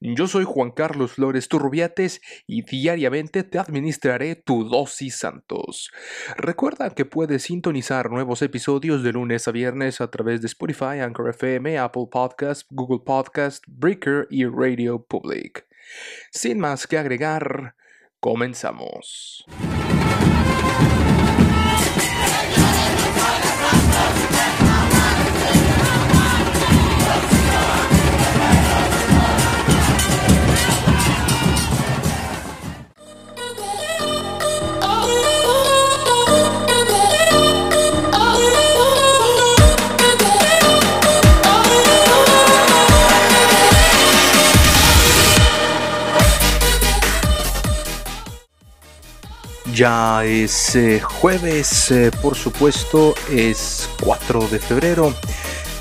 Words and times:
Yo 0.00 0.26
soy 0.26 0.44
Juan 0.44 0.70
Carlos 0.70 1.12
Flores 1.12 1.48
Turrubiates 1.48 2.20
y 2.46 2.62
diariamente 2.62 3.42
te 3.42 3.58
administraré 3.58 4.36
tu 4.36 4.64
dosis 4.64 5.16
santos. 5.16 5.90
Recuerda 6.36 6.90
que 6.90 7.04
puedes 7.04 7.42
sintonizar 7.44 8.10
nuevos 8.10 8.42
episodios 8.42 9.02
de 9.02 9.12
lunes 9.12 9.48
a 9.48 9.52
viernes 9.52 10.00
a 10.00 10.10
través 10.10 10.40
de 10.40 10.46
Spotify, 10.46 11.00
Anchor 11.00 11.30
FM, 11.30 11.78
Apple 11.78 12.06
Podcast, 12.10 12.66
Google 12.70 13.00
Podcast, 13.04 13.64
Breaker 13.66 14.26
y 14.30 14.44
Radio 14.44 15.02
Public. 15.02 15.66
Sin 16.30 16.58
más 16.58 16.86
que 16.86 16.98
agregar, 16.98 17.74
comenzamos. 18.20 19.44
Ya 49.78 50.24
es 50.24 50.74
eh, 50.74 50.98
jueves, 50.98 51.92
eh, 51.92 52.10
por 52.20 52.34
supuesto, 52.34 53.14
es 53.30 53.88
4 54.02 54.48
de 54.48 54.58
febrero. 54.58 55.14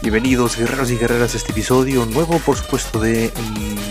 Bienvenidos 0.09 0.57
guerreros 0.57 0.89
y 0.89 0.95
guerreras 0.95 1.33
a 1.33 1.37
este 1.37 1.51
episodio 1.51 2.05
nuevo, 2.05 2.39
por 2.39 2.55
supuesto, 2.55 3.01
de 3.01 3.29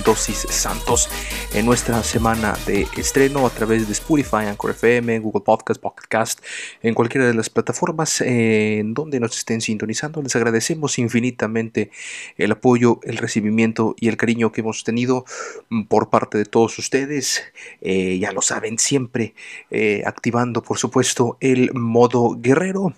Dosis 0.03 0.47
Santos 0.49 1.11
en 1.53 1.67
nuestra 1.67 2.03
semana 2.03 2.57
de 2.67 2.87
estreno 2.97 3.47
a 3.47 3.51
través 3.51 3.87
de 3.87 3.93
Spotify, 3.93 4.47
Anchor 4.47 4.71
FM, 4.71 5.19
Google 5.19 5.43
Podcast, 5.45 5.79
Pocket 5.79 6.07
Cast, 6.09 6.41
en 6.83 6.95
cualquiera 6.95 7.27
de 7.27 7.35
las 7.35 7.51
plataformas 7.51 8.23
eh, 8.23 8.79
en 8.79 8.95
donde 8.95 9.21
nos 9.21 9.37
estén 9.37 9.61
sintonizando. 9.61 10.23
Les 10.23 10.35
agradecemos 10.35 10.99
infinitamente 10.99 11.91
el 12.39 12.53
apoyo, 12.53 12.99
el 13.03 13.19
recibimiento 13.19 13.95
y 14.01 14.09
el 14.09 14.17
cariño 14.17 14.53
que 14.53 14.63
hemos 14.63 14.85
tenido 14.85 15.27
mm, 15.69 15.83
por 15.83 16.09
parte 16.09 16.39
de 16.39 16.47
todos 16.47 16.79
ustedes. 16.79 17.43
Eh, 17.83 18.19
ya 18.19 18.33
lo 18.33 18.41
saben, 18.41 18.79
siempre 18.79 19.35
eh, 19.71 20.03
activando, 20.07 20.63
por 20.63 20.79
supuesto, 20.79 21.37
el 21.41 21.75
modo 21.75 22.39
guerrero 22.39 22.95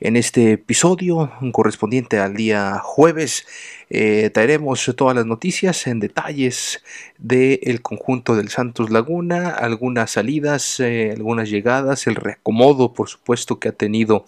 en 0.00 0.16
este 0.16 0.52
episodio 0.52 1.30
correspondiente 1.52 2.18
al 2.18 2.34
día 2.34 2.55
jueves 2.80 3.44
eh, 3.88 4.30
traeremos 4.30 4.92
todas 4.96 5.14
las 5.14 5.26
noticias 5.26 5.86
en 5.86 6.00
detalles 6.00 6.82
del 7.18 7.82
conjunto 7.82 8.34
del 8.34 8.48
Santos 8.48 8.90
Laguna, 8.90 9.50
algunas 9.50 10.10
salidas, 10.10 10.80
eh, 10.80 11.12
algunas 11.14 11.48
llegadas, 11.48 12.08
el 12.08 12.16
reacomodo, 12.16 12.92
por 12.92 13.08
supuesto, 13.08 13.60
que 13.60 13.68
ha 13.68 13.72
tenido 13.72 14.26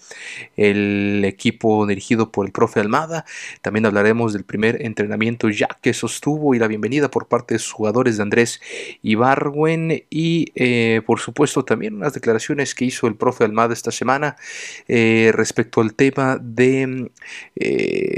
el 0.57 1.25
equipo 1.25 1.87
dirigido 1.87 2.31
por 2.31 2.47
el 2.47 2.53
profe 2.53 2.79
Almada. 2.79 3.25
También 3.61 3.87
hablaremos 3.87 4.33
del 4.33 4.45
primer 4.45 4.81
entrenamiento 4.83 5.51
ya 5.51 5.69
que 5.83 5.93
sostuvo 5.93 6.55
y 6.55 6.61
la 6.61 6.69
bienvenida 6.69 7.11
por 7.11 7.27
parte 7.27 7.55
de 7.55 7.59
sus 7.59 7.73
jugadores 7.73 8.17
de 8.17 8.23
Andrés 8.23 8.61
Ibargüen 9.03 10.05
y, 10.09 10.53
eh, 10.55 11.03
por 11.05 11.19
supuesto, 11.19 11.65
también 11.65 11.95
unas 11.95 12.15
declaraciones 12.15 12.77
que 12.77 12.85
hizo 12.85 13.09
el 13.09 13.17
profe 13.17 13.45
Almada 13.45 13.73
esta 13.73 13.91
semana 13.91 14.37
respecto 14.87 15.81
al 15.81 15.95
tema 15.95 16.39
de 16.41 17.11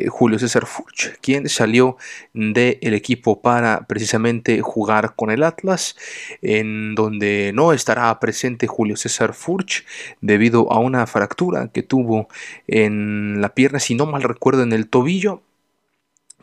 Julio 0.08 0.38
César 0.38 0.66
Furch, 0.66 1.18
salió 1.46 1.96
del 2.32 2.94
equipo 2.94 3.41
para 3.41 3.86
precisamente 3.86 4.60
jugar 4.60 5.14
con 5.16 5.30
el 5.30 5.42
Atlas, 5.42 5.96
en 6.42 6.94
donde 6.94 7.52
no 7.54 7.72
estará 7.72 8.18
presente 8.20 8.66
Julio 8.66 8.96
César 8.96 9.34
Furch 9.34 9.84
debido 10.20 10.72
a 10.72 10.78
una 10.78 11.06
fractura 11.06 11.68
que 11.72 11.82
tuvo 11.82 12.28
en 12.66 13.41
la 13.41 13.54
pierna, 13.54 13.80
si 13.80 13.94
no 13.94 14.06
mal 14.06 14.22
recuerdo, 14.22 14.62
en 14.62 14.72
el 14.72 14.88
tobillo, 14.88 15.42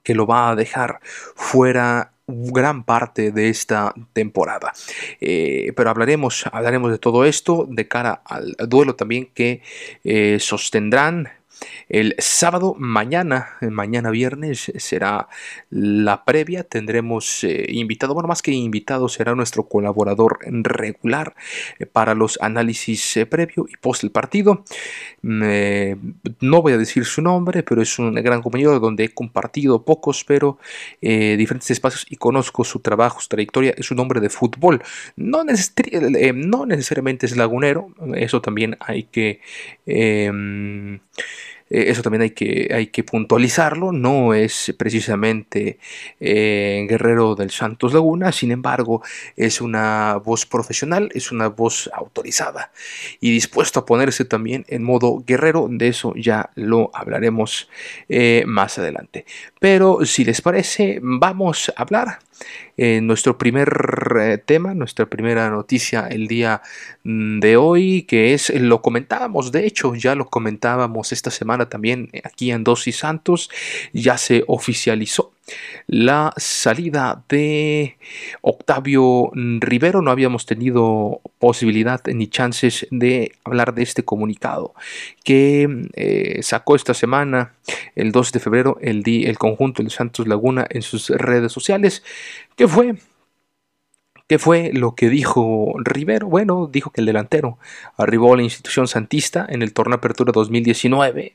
que 0.04 0.16
lo 0.16 0.26
va 0.26 0.50
a 0.50 0.56
dejar 0.56 1.00
fuera 1.36 2.14
gran 2.28 2.84
parte 2.84 3.32
de 3.32 3.50
esta 3.50 3.94
temporada. 4.14 4.74
Eh, 5.22 5.72
pero 5.76 5.90
hablaremos, 5.90 6.46
hablaremos 6.52 6.92
de 6.92 6.98
todo 6.98 7.26
esto 7.26 7.66
de 7.70 7.88
cara 7.88 8.22
al 8.26 8.56
duelo 8.68 8.96
también 8.96 9.30
que 9.34 9.62
eh, 10.04 10.38
sostendrán 10.40 11.30
el 11.90 12.16
sábado, 12.20 12.76
mañana, 12.78 13.58
mañana 13.62 14.10
viernes, 14.12 14.72
será 14.76 15.30
la 15.70 16.26
previa. 16.26 16.64
Tendremos 16.64 17.44
eh, 17.44 17.66
invitado, 17.70 18.14
bueno, 18.14 18.28
más 18.28 18.42
que 18.42 18.52
invitado, 18.52 19.08
será 19.10 19.36
nuestro 19.36 19.64
colaborador 19.68 20.40
regular 20.46 21.36
eh, 21.80 21.86
para 21.86 22.14
los 22.14 22.38
análisis 22.42 23.18
eh, 23.18 23.26
previo 23.26 23.68
y 23.70 23.78
post 23.78 24.04
el 24.04 24.12
partido. 24.12 24.64
no 25.22 26.62
voy 26.62 26.74
a 26.74 26.78
decir 26.78 27.06
su 27.06 27.22
nombre, 27.22 27.64
pero 27.64 27.82
es 27.82 28.00
un 28.00 28.14
gran 28.16 28.42
compañero 28.42 28.80
donde 28.80 29.06
he 29.06 29.10
compartido 29.14 29.84
pocos, 29.84 30.24
pero 30.24 30.58
diferentes 31.02 31.72
espacios 31.72 32.06
y 32.10 32.16
conozco 32.18 32.64
su 32.64 32.80
trabajo, 32.80 33.20
su 33.22 33.30
trayectoria. 33.30 33.74
Es 33.78 33.92
un 33.92 34.00
hombre 34.00 34.20
de 34.20 34.30
fútbol. 34.30 34.82
No, 35.16 35.44
necesariamente 35.44 37.26
es 37.26 37.38
lagunero, 37.38 37.90
eso 38.16 38.42
también 38.42 38.78
hay 38.80 39.04
que 39.04 39.42
em, 39.86 41.00
eso 41.70 42.02
también 42.02 42.22
hay 42.22 42.30
que, 42.32 42.70
hay 42.74 42.88
que 42.88 43.04
puntualizarlo, 43.04 43.92
no 43.92 44.34
es 44.34 44.74
precisamente 44.78 45.80
eh, 46.20 46.86
Guerrero 46.88 47.36
del 47.36 47.52
Santos 47.52 47.94
Laguna, 47.94 48.32
sin 48.32 48.52
embargo 48.52 49.02
es 49.36 49.60
una 49.60 50.16
voz 50.24 50.46
profesional, 50.46 51.10
es 51.14 51.32
una 51.32 51.48
voz 51.48 51.90
autorizada 51.94 52.72
y 53.20 53.32
dispuesto 53.32 53.82
a 53.82 53.86
ponerse 53.86 54.24
también 54.26 54.66
en 54.70 54.84
modo 54.84 55.24
guerrero, 55.26 55.68
de 55.70 55.90
eso 55.90 56.14
ya 56.16 56.52
lo 56.56 56.90
hablaremos 56.94 57.70
eh, 58.08 58.44
más 58.48 58.78
adelante. 58.80 59.26
Pero 59.60 60.06
si 60.06 60.24
les 60.24 60.42
parece, 60.42 61.00
vamos 61.02 61.72
a 61.76 61.82
hablar 61.82 62.20
nuestro 62.78 63.38
primer 63.38 63.70
eh, 64.20 64.38
tema, 64.38 64.74
nuestra 64.74 65.08
primera 65.08 65.50
noticia 65.50 66.08
el 66.08 66.28
día 66.28 66.62
mm, 67.04 67.40
de 67.40 67.58
hoy, 67.58 68.04
que 68.04 68.34
es, 68.34 68.50
lo 68.50 68.82
comentábamos, 68.82 69.52
de 69.52 69.66
hecho, 69.66 69.96
ya 69.96 70.16
lo 70.16 70.30
comentábamos 70.30 71.12
esta 71.12 71.32
semana 71.32 71.70
también 71.70 72.10
aquí 72.24 72.52
en 72.52 72.64
Dosis 72.64 72.98
Santos, 72.98 73.50
ya 73.94 74.18
se 74.18 74.44
oficializó 74.48 75.37
la 75.88 76.34
salida 76.38 77.24
de 77.30 77.98
Octavio 78.42 79.32
Rivero. 79.34 80.02
No 80.02 80.12
habíamos 80.12 80.46
tenido 80.46 81.22
posibilidad 81.40 82.02
ni 82.06 82.28
chances 82.28 82.88
de 82.92 83.34
hablar 83.44 83.74
de 83.74 83.84
este 83.84 84.04
comunicado 84.04 84.74
que 85.24 85.90
eh, 85.94 86.40
sacó 86.44 86.76
esta 86.76 86.94
semana, 86.94 87.54
el 87.96 88.12
2 88.12 88.32
de 88.32 88.40
febrero, 88.40 88.78
el, 88.82 89.04
el 89.06 89.38
conjunto 89.38 89.84
de 89.84 89.90
Santos 89.90 90.28
Laguna 90.28 90.66
en 90.70 90.82
sus 90.82 91.10
redes 91.10 91.52
sociales. 91.52 92.04
¿Qué 92.56 92.68
fue? 92.68 92.96
¿Qué 94.28 94.40
fue 94.40 94.72
lo 94.74 94.94
que 94.94 95.10
dijo 95.10 95.76
Rivero? 95.78 96.28
Bueno, 96.28 96.68
dijo 96.70 96.92
que 96.92 97.00
el 97.00 97.08
delantero 97.08 97.58
arribó 97.96 98.34
a 98.34 98.38
la 98.38 98.44
institución 98.44 98.88
santista 98.88 99.46
en 99.48 99.62
el 99.62 99.72
torneo 99.72 99.96
Apertura 99.96 100.34
2019. 100.34 101.34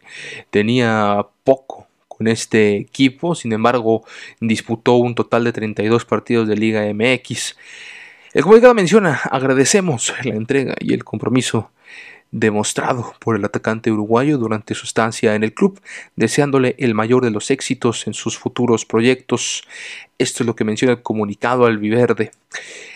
Tenía 0.51 1.27
poco 1.43 1.89
con 2.23 2.29
este 2.29 2.77
equipo, 2.77 3.35
sin 3.35 3.53
embargo 3.53 4.05
disputó 4.39 4.95
un 4.95 5.17
total 5.17 5.43
de 5.43 5.53
32 5.53 6.05
partidos 6.05 6.47
de 6.47 6.57
Liga 6.57 6.83
MX. 6.95 7.57
El 8.33 8.43
comunicado 8.45 8.75
menciona, 8.75 9.21
agradecemos 9.25 10.15
la 10.23 10.37
entrega 10.37 10.77
y 10.79 10.95
el 10.95 11.03
compromiso 11.03 11.73
demostrado 12.33 13.15
por 13.21 13.37
el 13.37 13.45
atacante 13.45 13.93
uruguayo 13.93 14.39
durante 14.39 14.75
su 14.75 14.87
estancia 14.87 15.35
en 15.35 15.45
el 15.45 15.53
club, 15.53 15.81
deseándole 16.17 16.75
el 16.79 16.95
mayor 16.95 17.23
de 17.23 17.31
los 17.31 17.51
éxitos 17.51 18.07
en 18.07 18.15
sus 18.15 18.39
futuros 18.39 18.87
proyectos. 18.87 19.63
Esto 20.19 20.43
es 20.43 20.47
lo 20.47 20.57
que 20.57 20.65
menciona 20.65 20.95
el 20.95 21.03
comunicado 21.03 21.67
al 21.67 21.79
Viverde. 21.79 22.33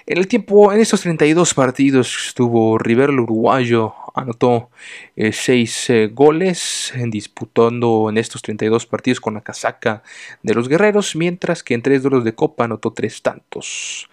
En 0.06 0.18
el 0.18 0.26
tiempo, 0.26 0.72
en 0.72 0.80
estos 0.80 1.02
32 1.02 1.52
partidos 1.52 2.28
estuvo 2.28 2.78
Rivero 2.78 3.12
el 3.12 3.20
uruguayo, 3.20 3.92
anotó 4.14 4.70
6 5.16 5.90
eh, 5.90 6.04
eh, 6.04 6.06
goles, 6.08 6.94
disputando 7.08 8.08
en 8.08 8.16
estos 8.16 8.40
32 8.40 8.86
partidos 8.86 9.20
con 9.20 9.34
la 9.34 9.42
casaca 9.42 10.02
de 10.42 10.54
los 10.54 10.68
guerreros, 10.68 11.14
mientras 11.14 11.62
que 11.62 11.74
en 11.74 11.82
tres 11.82 12.02
duelos 12.02 12.24
de 12.24 12.34
copa 12.34 12.64
anotó 12.64 12.92
tres 12.92 13.20
tantos. 13.20 14.08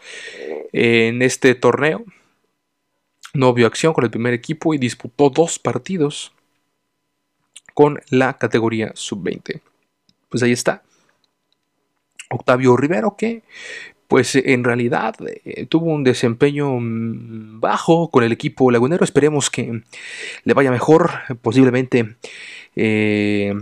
En 0.74 1.22
este 1.22 1.56
torneo 1.56 2.04
no 3.34 3.54
vio 3.54 3.68
acción 3.68 3.94
con 3.94 4.04
el 4.04 4.12
primer 4.12 4.34
equipo 4.34 4.74
y 4.74 4.78
disputó 4.78 5.30
dos 5.30 5.60
partidos 5.60 6.34
con 7.74 8.00
la 8.10 8.38
categoría 8.38 8.92
sub-20. 8.96 9.62
Pues 10.30 10.44
ahí 10.44 10.52
está 10.52 10.84
Octavio 12.30 12.76
Rivero, 12.78 13.16
que 13.18 13.44
pues 14.08 14.36
en 14.36 14.64
realidad 14.64 15.16
eh, 15.26 15.66
tuvo 15.66 15.88
un 15.88 16.04
desempeño 16.04 16.80
mm, 16.80 17.60
bajo 17.60 18.10
con 18.10 18.24
el 18.24 18.32
equipo 18.32 18.70
lagunero. 18.70 19.04
Esperemos 19.04 19.50
que 19.50 19.82
le 20.44 20.54
vaya 20.54 20.72
mejor, 20.72 21.12
posiblemente 21.42 22.16
eh, 22.76 23.54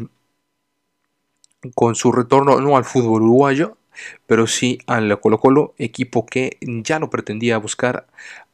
con 1.76 1.96
su 1.96 2.12
retorno 2.12 2.60
no 2.60 2.76
al 2.76 2.86
fútbol 2.86 3.22
uruguayo, 3.22 3.78
pero 4.26 4.48
sí 4.48 4.80
al 4.88 5.20
Colo 5.20 5.40
Colo, 5.40 5.74
equipo 5.78 6.26
que 6.26 6.58
ya 6.62 7.00
lo 7.00 7.10
pretendía 7.10 7.58
buscar 7.58 8.08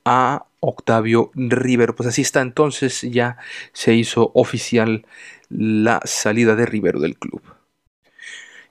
a 0.03 0.46
Octavio 0.59 1.31
Rivero. 1.35 1.95
Pues 1.95 2.09
así 2.09 2.21
está, 2.21 2.41
entonces 2.41 3.01
ya 3.01 3.37
se 3.73 3.93
hizo 3.93 4.31
oficial 4.33 5.05
la 5.49 6.01
salida 6.03 6.55
de 6.55 6.65
Rivero 6.65 6.99
del 6.99 7.17
club. 7.17 7.41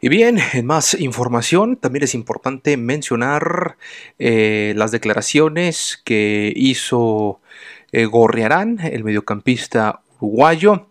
Y 0.00 0.08
bien, 0.08 0.38
en 0.52 0.66
más 0.66 0.94
información, 0.94 1.76
también 1.76 2.04
es 2.04 2.14
importante 2.14 2.76
mencionar 2.76 3.76
eh, 4.18 4.74
las 4.76 4.90
declaraciones 4.90 6.00
que 6.04 6.52
hizo 6.54 7.40
eh, 7.92 8.04
Gorriarán, 8.04 8.78
el 8.80 9.04
mediocampista 9.04 10.02
uruguayo, 10.20 10.88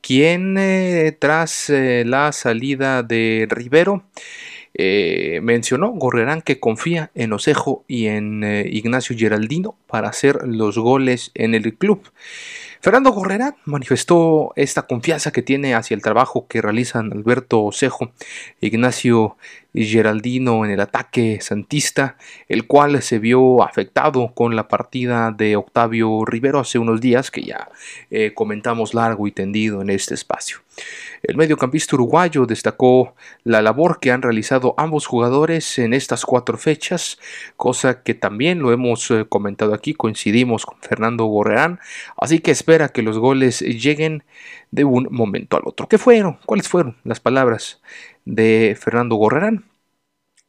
quien 0.00 0.56
eh, 0.58 1.16
tras 1.18 1.70
la 1.70 2.32
salida 2.32 3.02
de 3.02 3.46
Rivero 3.50 4.04
mencionó 5.42 5.88
Gorriarán 5.92 6.42
que 6.42 6.60
confía 6.60 7.10
en 7.14 7.32
Osejo 7.32 7.84
y 7.88 8.06
en 8.06 8.44
Ignacio 8.66 9.16
Geraldino 9.16 9.76
para 9.86 10.08
hacer 10.08 10.40
los 10.46 10.78
goles 10.78 11.30
en 11.34 11.54
el 11.54 11.74
club. 11.76 12.02
Fernando 12.80 13.10
Gorrera 13.10 13.56
manifestó 13.64 14.52
esta 14.54 14.82
confianza 14.82 15.32
que 15.32 15.42
tiene 15.42 15.74
hacia 15.74 15.94
el 15.94 16.02
trabajo 16.02 16.46
que 16.46 16.62
realizan 16.62 17.12
Alberto 17.12 17.64
Osejo, 17.64 18.12
Ignacio 18.60 19.36
Geraldino 19.84 20.64
en 20.64 20.70
el 20.70 20.80
ataque 20.80 21.38
santista, 21.40 22.16
el 22.48 22.66
cual 22.66 23.02
se 23.02 23.18
vio 23.18 23.62
afectado 23.62 24.32
con 24.34 24.56
la 24.56 24.68
partida 24.68 25.30
de 25.30 25.56
Octavio 25.56 26.24
Rivero 26.24 26.60
hace 26.60 26.78
unos 26.78 27.00
días 27.00 27.30
que 27.30 27.42
ya 27.42 27.68
eh, 28.10 28.32
comentamos 28.34 28.94
largo 28.94 29.26
y 29.26 29.32
tendido 29.32 29.82
en 29.82 29.90
este 29.90 30.14
espacio. 30.14 30.58
El 31.22 31.36
mediocampista 31.36 31.96
uruguayo 31.96 32.46
destacó 32.46 33.14
la 33.42 33.62
labor 33.62 33.98
que 34.00 34.12
han 34.12 34.22
realizado 34.22 34.74
ambos 34.76 35.06
jugadores 35.06 35.78
en 35.78 35.94
estas 35.94 36.24
cuatro 36.24 36.58
fechas, 36.58 37.18
cosa 37.56 38.02
que 38.02 38.14
también 38.14 38.60
lo 38.60 38.72
hemos 38.72 39.10
eh, 39.10 39.26
comentado 39.28 39.74
aquí, 39.74 39.94
coincidimos 39.94 40.66
con 40.66 40.78
Fernando 40.80 41.24
Gorreán, 41.24 41.80
así 42.16 42.38
que 42.38 42.50
espera 42.50 42.90
que 42.90 43.02
los 43.02 43.18
goles 43.18 43.60
lleguen 43.60 44.24
de 44.70 44.84
un 44.84 45.08
momento 45.10 45.56
al 45.56 45.62
otro. 45.64 45.88
¿Qué 45.88 45.98
fueron? 45.98 46.38
¿Cuáles 46.46 46.68
fueron 46.68 46.96
las 47.04 47.20
palabras 47.20 47.80
de 48.26 48.76
Fernando 48.78 49.16
Gorrerán? 49.16 49.64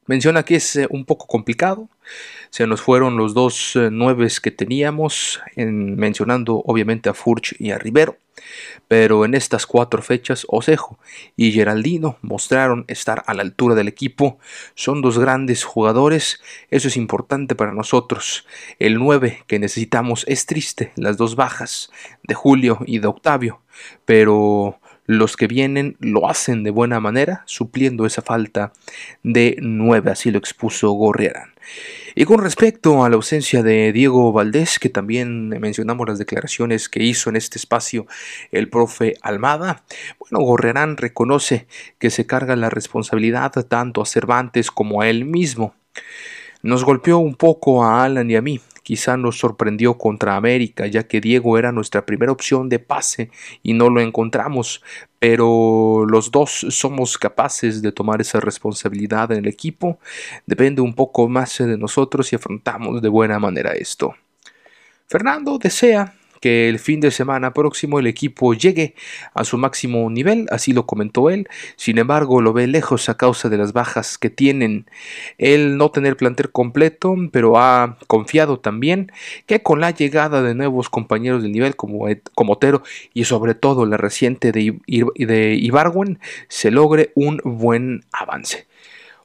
Menciona 0.08 0.44
que 0.44 0.56
es 0.56 0.76
eh, 0.78 0.88
un 0.90 1.06
poco 1.06 1.28
complicado. 1.28 1.90
Se 2.50 2.66
nos 2.66 2.82
fueron 2.82 3.18
los 3.18 3.34
dos 3.34 3.76
eh, 3.76 3.90
nueves 3.92 4.40
que 4.40 4.52
teníamos, 4.52 5.42
mencionando 5.56 6.64
obviamente 6.66 7.10
a 7.10 7.14
Furch 7.14 7.56
y 7.60 7.72
a 7.72 7.78
Rivero. 7.78 8.18
Pero 8.88 9.26
en 9.26 9.34
estas 9.34 9.66
cuatro 9.66 10.02
fechas, 10.02 10.46
Osejo 10.48 10.98
y 11.36 11.52
Geraldino 11.52 12.18
mostraron 12.22 12.86
estar 12.88 13.24
a 13.28 13.34
la 13.34 13.42
altura 13.42 13.76
del 13.76 13.90
equipo. 13.90 14.40
Son 14.76 15.02
dos 15.02 15.20
grandes 15.20 15.66
jugadores. 15.66 16.40
Eso 16.70 16.88
es 16.88 16.96
importante 16.96 17.56
para 17.56 17.74
nosotros. 17.74 18.46
El 18.80 18.96
9 19.00 19.44
que 19.48 19.60
necesitamos 19.60 20.24
es 20.28 20.46
triste, 20.46 20.94
las 20.96 21.18
dos 21.18 21.36
bajas 21.36 21.92
de 22.24 22.34
Julio 22.34 22.80
y 22.86 23.00
de 23.00 23.08
Octavio. 23.08 23.62
Pero 24.06 24.80
los 25.08 25.38
que 25.38 25.48
vienen 25.48 25.96
lo 26.00 26.30
hacen 26.30 26.64
de 26.64 26.70
buena 26.70 27.00
manera, 27.00 27.44
supliendo 27.46 28.06
esa 28.06 28.22
falta 28.22 28.74
de 29.24 29.58
nueve, 29.62 30.12
así 30.12 30.30
lo 30.32 30.38
expuso 30.38 30.92
Gorriarán. 30.92 31.54
Y 32.14 32.26
con 32.26 32.42
respecto 32.42 33.04
a 33.04 33.10
la 33.10 33.16
ausencia 33.16 33.64
de 33.64 33.92
Diego 33.94 34.32
Valdés, 34.32 34.80
que 34.80 34.90
también 34.90 35.50
mencionamos 35.50 36.08
las 36.08 36.18
declaraciones 36.18 36.90
que 36.90 37.04
hizo 37.04 37.30
en 37.30 37.36
este 37.36 37.58
espacio 37.58 38.06
el 38.52 38.70
profe 38.70 39.16
Almada, 39.22 39.84
bueno, 40.20 40.46
Gorriarán 40.46 40.98
reconoce 40.98 41.68
que 42.00 42.10
se 42.10 42.26
carga 42.26 42.56
la 42.56 42.70
responsabilidad 42.70 43.52
tanto 43.68 44.02
a 44.02 44.06
Cervantes 44.06 44.72
como 44.72 45.02
a 45.02 45.10
él 45.10 45.26
mismo. 45.26 45.76
Nos 46.64 46.84
golpeó 46.84 47.20
un 47.20 47.36
poco 47.36 47.84
a 47.84 48.04
Alan 48.04 48.30
y 48.32 48.36
a 48.36 48.42
mí, 48.42 48.60
quizá 48.88 49.18
nos 49.18 49.38
sorprendió 49.38 49.98
contra 49.98 50.38
América, 50.38 50.88
ya 50.88 51.04
que 51.04 51.20
Diego 51.20 51.58
era 51.58 51.74
nuestra 51.74 52.06
primera 52.06 52.32
opción 52.32 52.70
de 52.70 52.80
pase 52.80 53.32
y 53.62 53.74
no 53.74 53.90
lo 53.90 54.00
encontramos, 54.00 54.82
pero 55.20 56.06
los 56.08 56.32
dos 56.32 56.66
somos 56.70 57.18
capaces 57.18 57.82
de 57.82 57.92
tomar 57.92 58.22
esa 58.22 58.40
responsabilidad 58.40 59.30
en 59.34 59.40
el 59.40 59.48
equipo, 59.50 60.00
depende 60.46 60.80
un 60.80 60.94
poco 60.94 61.28
más 61.28 61.58
de 61.58 61.78
nosotros 61.78 62.32
y 62.32 62.38
afrontamos 62.38 63.02
de 63.02 63.10
buena 63.10 63.40
manera 63.40 63.74
esto. 63.74 64.16
Fernando 65.06 65.58
desea 65.58 66.17
que 66.40 66.70
el 66.70 66.80
fin 66.80 67.00
de 67.00 67.12
semana 67.12 67.54
próximo 67.54 68.00
el 68.00 68.08
equipo 68.08 68.54
llegue 68.54 68.96
a 69.34 69.44
su 69.44 69.58
máximo 69.58 70.10
nivel, 70.10 70.48
así 70.52 70.74
lo 70.74 70.86
comentó 70.86 71.30
él, 71.30 71.48
sin 71.76 71.98
embargo 71.98 72.42
lo 72.42 72.54
ve 72.54 72.68
lejos 72.68 73.10
a 73.10 73.18
causa 73.18 73.50
de 73.50 73.58
las 73.58 73.74
bajas 73.74 74.18
que 74.18 74.30
tienen. 74.30 74.86
Él 75.38 75.78
no 75.78 75.92
tener 75.92 76.18
plantel 76.18 76.52
completo, 76.52 77.16
pero 77.32 77.58
ha 77.58 77.98
confiado 78.08 78.60
también 78.60 79.12
que 79.46 79.62
con 79.62 79.80
la 79.80 79.92
llegada 79.92 80.42
de 80.42 80.56
nuevos 80.56 80.90
compañeros 80.90 81.44
del 81.44 81.52
nivel 81.52 81.76
como, 81.76 82.08
como 82.36 82.54
Otero 82.54 82.84
y 83.14 83.26
sobre 83.26 83.56
todo 83.56 83.86
la 83.86 83.98
reciente 83.98 84.52
de, 84.52 84.78
de 84.88 85.56
Ibarwen 85.56 86.20
se 86.48 86.72
logre 86.72 87.12
un 87.16 87.42
buen 87.44 88.06
avance. 88.12 88.68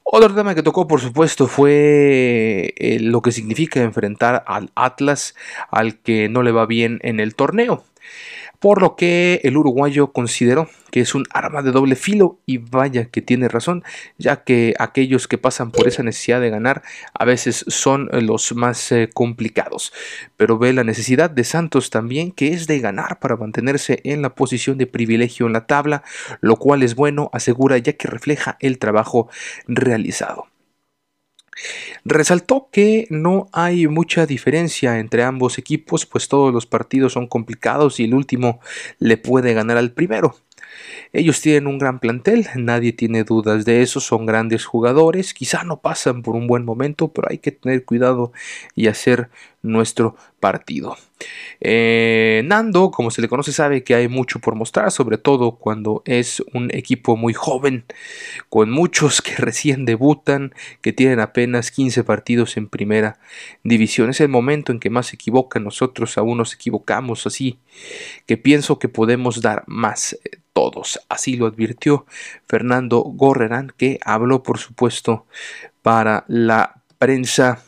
Otro 0.03 0.35
tema 0.35 0.53
que 0.53 0.63
tocó, 0.63 0.87
por 0.87 1.01
supuesto, 1.01 1.47
fue 1.47 2.73
eh, 2.77 2.99
lo 2.99 3.21
que 3.21 3.31
significa 3.31 3.81
enfrentar 3.81 4.43
al 4.47 4.69
Atlas, 4.75 5.35
al 5.71 5.97
que 5.99 6.29
no 6.29 6.43
le 6.43 6.51
va 6.51 6.65
bien 6.65 6.99
en 7.03 7.19
el 7.19 7.35
torneo 7.35 7.83
por 8.63 8.81
lo 8.81 8.95
que 8.95 9.41
el 9.43 9.57
uruguayo 9.57 10.13
consideró 10.13 10.69
que 10.89 11.01
es 11.01 11.15
un 11.15 11.25
arma 11.33 11.61
de 11.63 11.73
doble 11.73 11.97
filo 11.97 12.39
y 12.45 12.59
vaya 12.59 13.09
que 13.09 13.21
tiene 13.21 13.49
razón, 13.49 13.83
ya 14.17 14.45
que 14.45 14.73
aquellos 14.79 15.27
que 15.27 15.37
pasan 15.37 15.69
por 15.69 15.85
esa 15.85 16.01
necesidad 16.01 16.39
de 16.39 16.49
ganar 16.49 16.81
a 17.13 17.25
veces 17.25 17.65
son 17.67 18.07
los 18.13 18.55
más 18.55 18.89
eh, 18.93 19.09
complicados, 19.13 19.91
pero 20.37 20.57
ve 20.57 20.71
la 20.71 20.85
necesidad 20.85 21.29
de 21.29 21.43
Santos 21.43 21.89
también 21.89 22.31
que 22.31 22.53
es 22.53 22.65
de 22.65 22.79
ganar 22.79 23.19
para 23.19 23.35
mantenerse 23.35 23.99
en 24.05 24.21
la 24.21 24.33
posición 24.33 24.77
de 24.77 24.87
privilegio 24.87 25.45
en 25.45 25.51
la 25.51 25.67
tabla, 25.67 26.03
lo 26.39 26.55
cual 26.55 26.83
es 26.83 26.95
bueno, 26.95 27.29
asegura 27.33 27.77
ya 27.79 27.91
que 27.91 28.07
refleja 28.07 28.55
el 28.61 28.77
trabajo 28.77 29.27
realizado. 29.67 30.52
Resaltó 32.05 32.69
que 32.71 33.07
no 33.09 33.49
hay 33.51 33.87
mucha 33.87 34.25
diferencia 34.25 34.99
entre 34.99 35.23
ambos 35.23 35.57
equipos, 35.57 36.05
pues 36.05 36.27
todos 36.27 36.53
los 36.53 36.65
partidos 36.65 37.13
son 37.13 37.27
complicados 37.27 37.99
y 37.99 38.05
el 38.05 38.13
último 38.13 38.59
le 38.99 39.17
puede 39.17 39.53
ganar 39.53 39.77
al 39.77 39.91
primero. 39.91 40.35
Ellos 41.11 41.41
tienen 41.41 41.67
un 41.67 41.77
gran 41.77 41.99
plantel, 41.99 42.47
nadie 42.55 42.93
tiene 42.93 43.23
dudas 43.23 43.65
de 43.65 43.81
eso, 43.81 43.99
son 43.99 44.25
grandes 44.25 44.65
jugadores, 44.65 45.33
quizá 45.33 45.63
no 45.63 45.79
pasan 45.81 46.23
por 46.23 46.35
un 46.35 46.47
buen 46.47 46.65
momento, 46.65 47.09
pero 47.09 47.27
hay 47.29 47.37
que 47.37 47.51
tener 47.51 47.85
cuidado 47.85 48.31
y 48.75 48.87
hacer 48.87 49.29
nuestro 49.63 50.15
partido. 50.39 50.97
Eh, 51.61 52.43
Nando, 52.45 52.91
como 52.91 53.09
se 53.09 53.21
le 53.21 53.29
conoce, 53.29 53.53
sabe 53.53 53.83
que 53.83 53.95
hay 53.95 54.09
mucho 54.09 54.39
por 54.39 54.55
mostrar, 54.55 54.91
sobre 54.91 55.17
todo 55.17 55.55
cuando 55.55 56.03
es 56.05 56.43
un 56.53 56.69
equipo 56.73 57.15
muy 57.15 57.33
joven, 57.33 57.85
con 58.49 58.69
muchos 58.69 59.21
que 59.21 59.35
recién 59.37 59.85
debutan, 59.85 60.53
que 60.81 60.93
tienen 60.93 61.21
apenas 61.21 61.71
15 61.71 62.03
partidos 62.03 62.57
en 62.57 62.67
primera 62.67 63.19
división. 63.63 64.09
Es 64.09 64.19
el 64.19 64.29
momento 64.29 64.71
en 64.71 64.79
que 64.79 64.89
más 64.89 65.07
se 65.07 65.15
equivocan, 65.15 65.63
nosotros 65.63 66.17
aún 66.17 66.37
nos 66.37 66.53
equivocamos 66.53 67.25
así, 67.25 67.59
que 68.27 68.37
pienso 68.37 68.77
que 68.79 68.89
podemos 68.89 69.41
dar 69.41 69.63
más 69.65 70.13
eh, 70.13 70.37
todos. 70.51 70.99
Así 71.07 71.37
lo 71.37 71.47
advirtió 71.47 72.05
Fernando 72.47 72.99
Gorrerán, 72.99 73.73
que 73.75 73.99
habló, 74.03 74.43
por 74.43 74.59
supuesto, 74.59 75.25
para 75.81 76.25
la 76.27 76.83
prensa 76.99 77.63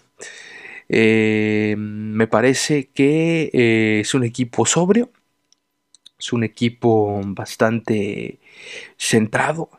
eh, 0.90 1.76
me 1.78 2.28
parece 2.28 2.90
que 2.90 3.50
eh, 3.54 4.00
es 4.02 4.14
un 4.14 4.24
equipo 4.24 4.66
sobrio, 4.66 5.12
es 6.20 6.34
un 6.34 6.44
equipo 6.44 7.22
bastante 7.26 8.40
centrado. 8.98 9.70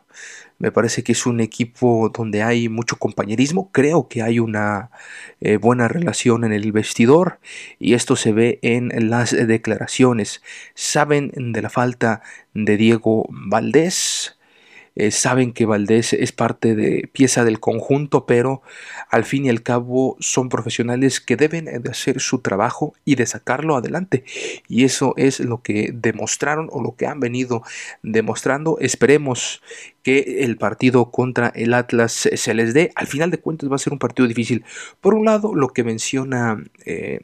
Me 0.59 0.71
parece 0.71 1.03
que 1.03 1.11
es 1.11 1.25
un 1.27 1.39
equipo 1.39 2.09
donde 2.09 2.43
hay 2.43 2.69
mucho 2.69 2.97
compañerismo. 2.97 3.71
Creo 3.71 4.07
que 4.07 4.23
hay 4.23 4.39
una 4.39 4.91
eh, 5.39 5.57
buena 5.57 5.87
relación 5.87 6.43
en 6.45 6.53
el 6.53 6.71
vestidor 6.71 7.39
y 7.79 7.93
esto 7.93 8.15
se 8.15 8.31
ve 8.33 8.59
en 8.63 9.09
las 9.09 9.31
declaraciones. 9.31 10.41
Saben 10.73 11.31
de 11.35 11.61
la 11.61 11.69
falta 11.69 12.21
de 12.53 12.77
Diego 12.77 13.27
Valdés. 13.29 14.36
Eh, 14.99 15.11
saben 15.11 15.53
que 15.53 15.67
Valdés 15.67 16.13
es 16.13 16.31
parte 16.31 16.75
de 16.75 17.07
pieza 17.13 17.45
del 17.45 17.59
conjunto, 17.59 18.25
pero 18.25 18.63
al 19.09 19.25
fin 19.25 19.45
y 19.45 19.49
al 19.49 19.61
cabo 19.61 20.17
son 20.19 20.49
profesionales 20.49 21.21
que 21.21 21.35
deben 21.35 21.65
de 21.65 21.89
hacer 21.89 22.19
su 22.19 22.39
trabajo 22.39 22.93
y 23.05 23.13
de 23.13 23.27
sacarlo 23.27 23.75
adelante. 23.75 24.23
Y 24.67 24.85
eso 24.85 25.13
es 25.15 25.39
lo 25.39 25.61
que 25.61 25.91
demostraron 25.93 26.67
o 26.71 26.81
lo 26.81 26.95
que 26.95 27.05
han 27.05 27.19
venido 27.19 27.61
demostrando. 28.01 28.79
Esperemos 28.79 29.61
que 30.01 30.43
el 30.43 30.57
partido 30.57 31.11
contra 31.11 31.49
el 31.49 31.75
Atlas 31.75 32.27
se 32.33 32.53
les 32.55 32.73
dé. 32.73 32.91
Al 32.95 33.05
final 33.05 33.29
de 33.29 33.37
cuentas 33.37 33.69
va 33.71 33.75
a 33.75 33.79
ser 33.79 33.93
un 33.93 33.99
partido 33.99 34.27
difícil. 34.27 34.65
Por 34.99 35.13
un 35.13 35.25
lado, 35.25 35.53
lo 35.53 35.69
que 35.69 35.83
menciona... 35.83 36.63
Eh, 36.85 37.21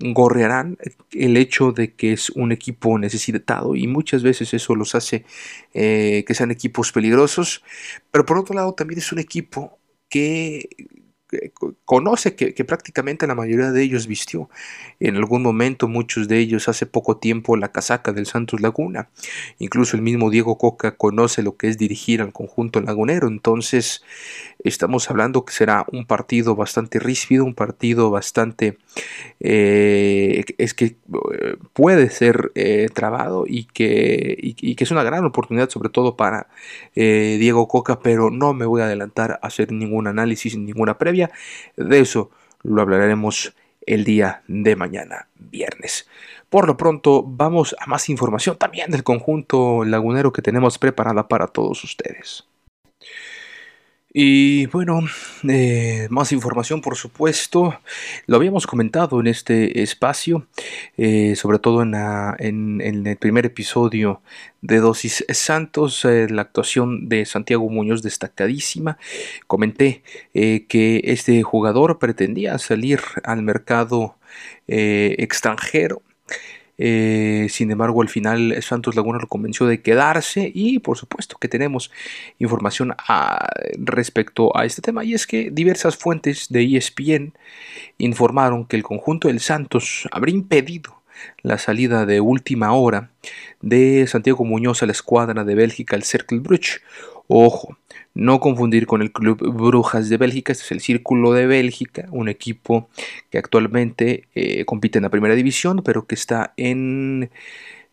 gorrearán 0.00 0.76
el 1.12 1.36
hecho 1.36 1.72
de 1.72 1.94
que 1.94 2.12
es 2.12 2.30
un 2.30 2.52
equipo 2.52 2.98
necesitado 2.98 3.76
y 3.76 3.86
muchas 3.86 4.22
veces 4.22 4.52
eso 4.54 4.74
los 4.74 4.94
hace 4.94 5.24
eh, 5.72 6.24
que 6.26 6.34
sean 6.34 6.50
equipos 6.50 6.92
peligrosos, 6.92 7.62
pero 8.10 8.26
por 8.26 8.38
otro 8.38 8.54
lado 8.54 8.74
también 8.74 8.98
es 8.98 9.12
un 9.12 9.20
equipo 9.20 9.78
que 10.08 10.68
conoce 11.84 12.34
que, 12.34 12.64
prácticamente 12.64 13.26
la 13.26 13.34
mayoría 13.34 13.70
de 13.70 13.82
ellos 13.82 14.06
vistió 14.06 14.48
en 15.00 15.16
algún 15.16 15.42
momento, 15.42 15.88
muchos 15.88 16.28
de 16.28 16.38
ellos 16.38 16.68
hace 16.68 16.86
poco 16.86 17.16
tiempo 17.16 17.56
la 17.56 17.72
casaca 17.72 18.12
del 18.12 18.26
Santos 18.26 18.60
Laguna. 18.60 19.08
Incluso 19.58 19.96
el 19.96 20.02
mismo 20.02 20.30
Diego 20.30 20.58
Coca 20.58 20.96
conoce 20.96 21.42
lo 21.42 21.56
que 21.56 21.68
es 21.68 21.78
dirigir 21.78 22.20
al 22.20 22.32
conjunto 22.32 22.80
lagunero. 22.80 23.28
Entonces 23.28 24.02
estamos 24.62 25.10
hablando 25.10 25.44
que 25.44 25.52
será 25.52 25.86
un 25.92 26.06
partido 26.06 26.56
bastante 26.56 26.98
ríspido, 26.98 27.44
un 27.44 27.54
partido 27.54 28.10
bastante... 28.10 28.78
Eh, 29.40 30.44
es 30.58 30.74
que 30.74 30.84
eh, 30.84 31.56
puede 31.72 32.08
ser 32.10 32.52
eh, 32.54 32.88
trabado 32.92 33.44
y 33.46 33.64
que, 33.64 34.36
y, 34.40 34.74
que 34.74 34.84
es 34.84 34.90
una 34.90 35.02
gran 35.02 35.24
oportunidad 35.24 35.68
sobre 35.68 35.88
todo 35.88 36.16
para 36.16 36.48
Diego 36.94 37.68
Coca, 37.68 38.00
pero 38.00 38.30
no 38.30 38.54
me 38.54 38.66
voy 38.66 38.80
a 38.80 38.84
adelantar 38.84 39.32
a 39.42 39.46
hacer 39.46 39.72
ningún 39.72 40.06
análisis, 40.06 40.56
ninguna 40.56 40.96
previa 40.96 41.23
de 41.76 42.00
eso 42.00 42.30
lo 42.62 42.82
hablaremos 42.82 43.54
el 43.86 44.04
día 44.04 44.42
de 44.48 44.76
mañana, 44.76 45.28
viernes. 45.36 46.08
Por 46.48 46.66
lo 46.66 46.76
pronto, 46.76 47.22
vamos 47.26 47.74
a 47.78 47.86
más 47.86 48.08
información 48.08 48.56
también 48.56 48.90
del 48.90 49.04
conjunto 49.04 49.84
lagunero 49.84 50.32
que 50.32 50.42
tenemos 50.42 50.78
preparada 50.78 51.28
para 51.28 51.46
todos 51.48 51.84
ustedes. 51.84 52.46
Y 54.16 54.66
bueno, 54.66 55.00
eh, 55.48 56.06
más 56.08 56.30
información 56.30 56.80
por 56.80 56.94
supuesto. 56.94 57.80
Lo 58.28 58.36
habíamos 58.36 58.64
comentado 58.64 59.18
en 59.18 59.26
este 59.26 59.82
espacio, 59.82 60.46
eh, 60.96 61.34
sobre 61.34 61.58
todo 61.58 61.82
en, 61.82 62.80
el 62.80 63.16
primer 63.16 63.44
episodio 63.44 64.22
de 64.62 64.78
Dosis 64.78 65.24
Santos, 65.30 66.04
eh, 66.04 66.28
la 66.30 66.42
actuación 66.42 67.08
de 67.08 67.24
Santiago 67.26 67.68
Muñoz 67.68 68.02
destacadísima. 68.04 68.98
Comenté 69.48 70.04
que 70.32 71.00
este 71.02 71.42
jugador 71.42 71.98
pretendía 71.98 72.56
salir 72.58 73.00
al 73.24 73.42
mercado 73.42 74.16
extranjero. 74.68 76.02
Eh, 76.76 77.46
sin 77.50 77.70
embargo, 77.70 78.02
al 78.02 78.08
final 78.08 78.56
Santos 78.62 78.96
Laguna 78.96 79.18
lo 79.20 79.28
convenció 79.28 79.66
de 79.66 79.80
quedarse 79.80 80.50
y 80.52 80.80
por 80.80 80.98
supuesto 80.98 81.36
que 81.38 81.48
tenemos 81.48 81.90
información 82.38 82.94
respecto 83.78 84.56
a 84.56 84.64
este 84.64 84.82
tema 84.82 85.04
y 85.04 85.14
es 85.14 85.26
que 85.26 85.50
diversas 85.50 85.96
fuentes 85.96 86.48
de 86.48 86.76
ESPN 86.76 87.34
informaron 87.98 88.66
que 88.66 88.76
el 88.76 88.82
conjunto 88.82 89.28
del 89.28 89.40
Santos 89.40 90.08
habría 90.10 90.34
impedido 90.34 91.02
la 91.42 91.58
salida 91.58 92.06
de 92.06 92.20
última 92.20 92.72
hora 92.72 93.10
de 93.60 94.06
Santiago 94.06 94.44
Muñoz 94.44 94.82
a 94.82 94.86
la 94.86 94.92
escuadra 94.92 95.44
de 95.44 95.54
Bélgica, 95.54 95.96
el 95.96 96.02
Cercle 96.02 96.40
Bruch. 96.40 96.80
Ojo, 97.26 97.78
no 98.12 98.38
confundir 98.38 98.86
con 98.86 99.00
el 99.00 99.10
Club 99.10 99.38
Brujas 99.54 100.10
de 100.10 100.18
Bélgica, 100.18 100.52
este 100.52 100.64
es 100.64 100.72
el 100.72 100.80
Círculo 100.80 101.32
de 101.32 101.46
Bélgica, 101.46 102.06
un 102.10 102.28
equipo 102.28 102.88
que 103.30 103.38
actualmente 103.38 104.28
eh, 104.34 104.64
compite 104.66 104.98
en 104.98 105.04
la 105.04 105.10
primera 105.10 105.34
división, 105.34 105.82
pero 105.82 106.06
que 106.06 106.14
está 106.14 106.52
en, 106.58 107.30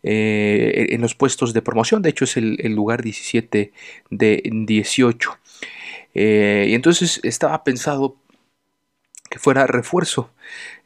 eh, 0.02 0.88
en 0.90 1.00
los 1.00 1.14
puestos 1.14 1.54
de 1.54 1.62
promoción, 1.62 2.02
de 2.02 2.10
hecho 2.10 2.24
es 2.24 2.36
el, 2.36 2.56
lugar 2.74 3.02
17 3.02 3.72
de 4.10 4.42
18. 4.44 5.38
Eh, 6.14 6.66
y 6.68 6.74
entonces 6.74 7.20
estaba 7.22 7.64
pensado 7.64 8.16
que 9.30 9.38
fuera 9.38 9.66
refuerzo 9.66 10.30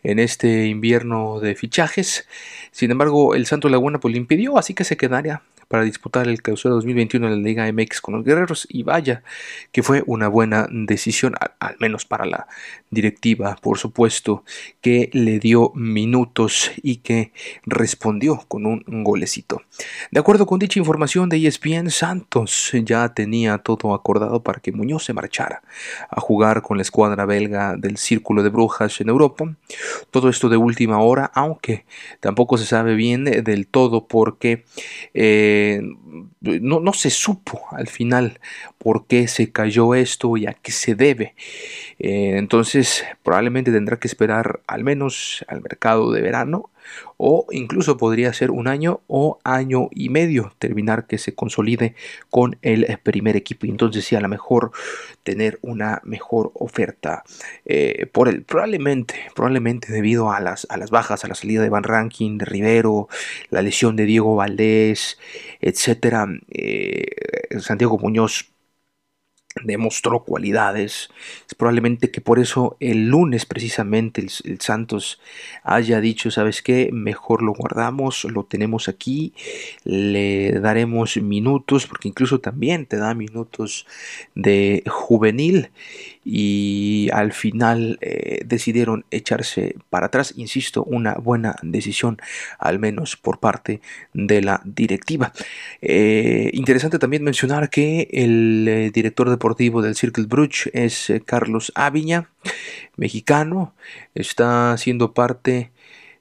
en 0.04 0.20
este 0.20 0.66
invierno 0.66 1.40
de 1.40 1.56
fichajes. 1.56 2.28
Sin 2.70 2.92
embargo, 2.92 3.34
el 3.34 3.46
Santo 3.46 3.68
Laguna 3.68 3.98
pues, 3.98 4.12
lo 4.12 4.18
impidió, 4.18 4.56
así 4.56 4.72
que 4.72 4.84
se 4.84 4.96
quedaría 4.96 5.42
para 5.68 5.84
disputar 5.84 6.28
el 6.28 6.42
clausura 6.42 6.74
2021 6.74 7.26
en 7.26 7.32
la 7.32 7.48
Liga 7.48 7.72
MX 7.72 8.00
con 8.00 8.14
los 8.14 8.24
Guerreros 8.24 8.66
y 8.70 8.82
vaya 8.82 9.22
que 9.72 9.82
fue 9.82 10.02
una 10.06 10.28
buena 10.28 10.68
decisión, 10.70 11.34
al, 11.58 11.76
menos 11.80 12.04
para 12.04 12.24
la 12.24 12.46
directiva, 12.90 13.56
por 13.60 13.78
supuesto, 13.78 14.44
que 14.80 15.10
le 15.12 15.38
dio 15.38 15.72
minutos 15.74 16.70
y 16.82 16.96
que 16.96 17.32
respondió 17.64 18.44
con 18.48 18.66
un 18.66 19.04
golecito. 19.04 19.62
De 20.10 20.20
acuerdo 20.20 20.46
con 20.46 20.58
dicha 20.58 20.78
información 20.78 21.28
de 21.28 21.46
ESPN, 21.46 21.90
Santos 21.90 22.72
ya 22.84 23.08
tenía 23.12 23.58
todo 23.58 23.94
acordado 23.94 24.42
para 24.42 24.60
que 24.60 24.72
Muñoz 24.72 25.04
se 25.04 25.12
marchara 25.12 25.62
a 26.10 26.20
jugar 26.20 26.62
con 26.62 26.78
la 26.78 26.82
escuadra 26.82 27.26
belga 27.26 27.76
del 27.76 27.96
Círculo 27.96 28.42
de 28.42 28.50
Brujas 28.50 29.00
en 29.00 29.08
Europa. 29.08 29.56
Todo 30.10 30.28
esto 30.28 30.48
de 30.48 30.56
última 30.56 31.00
hora, 31.00 31.30
aunque 31.34 31.84
tampoco 32.20 32.58
se 32.58 32.66
sabe 32.66 32.94
bien 32.94 33.24
del 33.24 33.66
todo 33.66 34.06
porque 34.06 34.64
eh, 35.14 35.55
no, 36.40 36.92
se 36.92 37.10
supo 37.10 37.62
al 37.72 37.88
final 37.88 38.40
por 38.78 39.06
qué 39.06 39.28
se 39.28 39.50
cayó 39.52 39.94
esto 39.94 40.36
y 40.36 40.46
a 40.46 40.54
qué 40.54 40.72
se 40.72 40.94
debe. 40.94 41.34
Eh, 41.98 42.36
entonces 42.36 43.04
probablemente 43.22 43.72
tendrá 43.72 43.98
que 43.98 44.08
esperar 44.08 44.60
al 44.66 44.84
menos 44.84 45.44
al 45.48 45.62
mercado 45.62 46.12
de 46.12 46.20
verano 46.22 46.70
o 47.16 47.46
incluso 47.50 47.96
podría 47.96 48.32
ser 48.32 48.50
un 48.50 48.68
año 48.68 49.00
o 49.06 49.38
año 49.44 49.88
y 49.90 50.08
medio 50.08 50.52
terminar 50.58 51.06
que 51.06 51.18
se 51.18 51.34
consolide 51.34 51.94
con 52.30 52.58
el 52.62 52.98
primer 53.02 53.36
equipo 53.36 53.66
y 53.66 53.70
entonces 53.70 54.04
sí 54.04 54.16
a 54.16 54.20
lo 54.20 54.28
mejor 54.28 54.72
tener 55.22 55.58
una 55.62 56.00
mejor 56.04 56.52
oferta 56.54 57.24
eh, 57.64 58.06
por 58.12 58.28
el 58.28 58.42
probablemente 58.42 59.14
probablemente 59.34 59.92
debido 59.92 60.30
a 60.30 60.40
las, 60.40 60.66
a 60.70 60.76
las 60.76 60.90
bajas 60.90 61.24
a 61.24 61.28
la 61.28 61.34
salida 61.34 61.62
de 61.62 61.68
Van 61.68 61.84
Ranking 61.84 62.38
de 62.38 62.44
Rivero 62.44 63.08
la 63.50 63.62
lesión 63.62 63.96
de 63.96 64.04
Diego 64.04 64.36
Valdés 64.36 65.18
etcétera 65.60 66.26
eh, 66.50 67.06
Santiago 67.60 67.98
Muñoz 67.98 68.55
demostró 69.64 70.24
cualidades. 70.24 71.10
Es 71.46 71.54
probablemente 71.54 72.10
que 72.10 72.20
por 72.20 72.38
eso 72.38 72.76
el 72.80 73.08
lunes 73.08 73.46
precisamente 73.46 74.20
el, 74.20 74.60
Santos 74.60 75.20
haya 75.62 76.00
dicho, 76.00 76.30
¿sabes 76.30 76.62
qué? 76.62 76.90
Mejor 76.92 77.42
lo 77.42 77.52
guardamos, 77.52 78.24
lo 78.24 78.44
tenemos 78.44 78.88
aquí, 78.88 79.32
le 79.84 80.52
daremos 80.60 81.16
minutos, 81.16 81.86
porque 81.86 82.08
incluso 82.08 82.40
también 82.40 82.86
te 82.86 82.96
da 82.96 83.14
minutos 83.14 83.86
de 84.34 84.82
juvenil 84.86 85.70
y 86.28 87.08
al 87.12 87.32
final 87.32 87.98
eh, 88.00 88.40
decidieron 88.44 89.04
echarse 89.12 89.76
para 89.90 90.06
atrás. 90.06 90.34
Insisto, 90.36 90.82
una 90.82 91.14
buena 91.14 91.54
decisión, 91.62 92.18
al 92.58 92.80
menos 92.80 93.16
por 93.16 93.38
parte 93.38 93.80
de 94.12 94.42
la 94.42 94.60
directiva. 94.64 95.32
Eh, 95.80 96.50
interesante 96.52 96.98
también 96.98 97.22
mencionar 97.22 97.70
que 97.70 98.08
el 98.10 98.66
eh, 98.66 98.90
director 98.92 99.30
deportivo 99.30 99.82
del 99.82 99.94
Circle 99.94 100.26
Bruch 100.26 100.66
es 100.72 101.12
Carlos 101.26 101.70
Aviña, 101.76 102.28
mexicano, 102.96 103.74
está 104.16 104.76
siendo 104.78 105.14
parte 105.14 105.70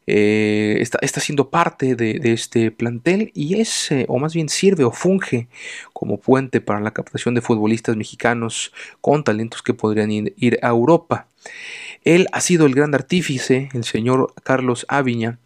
eh, 0.07 0.77
está, 0.81 1.19
siendo 1.19 1.50
parte 1.50 1.95
de, 1.95 2.19
este 2.24 2.71
plantel 2.71 3.31
y 3.33 3.59
es, 3.59 3.91
eh, 3.91 4.05
o 4.07 4.19
más 4.19 4.33
bien 4.33 4.50
sirve 4.50 4.83
o 4.83 4.91
funge 4.91 5.47
como 5.93 6.19
puente 6.19 6.62
para 6.62 6.79
la 6.79 6.91
captación 6.91 7.33
de 7.33 7.41
futbolistas 7.41 7.95
mexicanos 7.95 8.71
con 9.01 9.24
talentos 9.24 9.62
que 9.63 9.74
podrían 9.74 10.12
ir, 10.12 10.59
a 10.62 10.69
Europa. 10.69 11.27
Él 12.03 12.27
ha 12.31 12.41
sido 12.41 12.65
el 12.65 12.75
gran 12.75 12.93
artífice, 12.93 13.69
el 13.74 13.83
señor 13.83 14.33
Carlos 14.43 14.85
Aviña, 14.89 15.39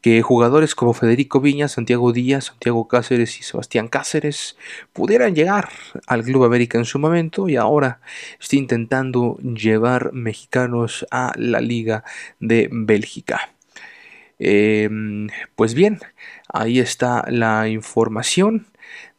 que 0.00 0.20
jugadores 0.22 0.74
como 0.74 0.94
Federico 0.94 1.40
Viña, 1.40 1.68
Santiago 1.68 2.12
Díaz, 2.12 2.46
Santiago 2.46 2.88
Cáceres 2.88 3.38
y 3.38 3.44
Sebastián 3.44 3.88
Cáceres 3.88 4.56
pudieran 4.92 5.34
llegar 5.34 5.68
al 6.06 6.24
Club 6.24 6.44
América 6.44 6.76
en 6.78 6.86
su 6.86 6.98
momento 6.98 7.48
y 7.48 7.56
ahora 7.56 8.00
está 8.40 8.56
intentando 8.56 9.36
llevar 9.38 10.12
mexicanos 10.12 11.06
a 11.10 11.32
la 11.36 11.60
Liga 11.60 12.04
de 12.40 12.68
Bélgica. 12.72 13.52
Em, 14.44 15.28
pues 15.54 15.74
bien, 15.74 16.00
ahí 16.48 16.80
está 16.80 17.24
la 17.30 17.68
información 17.68 18.66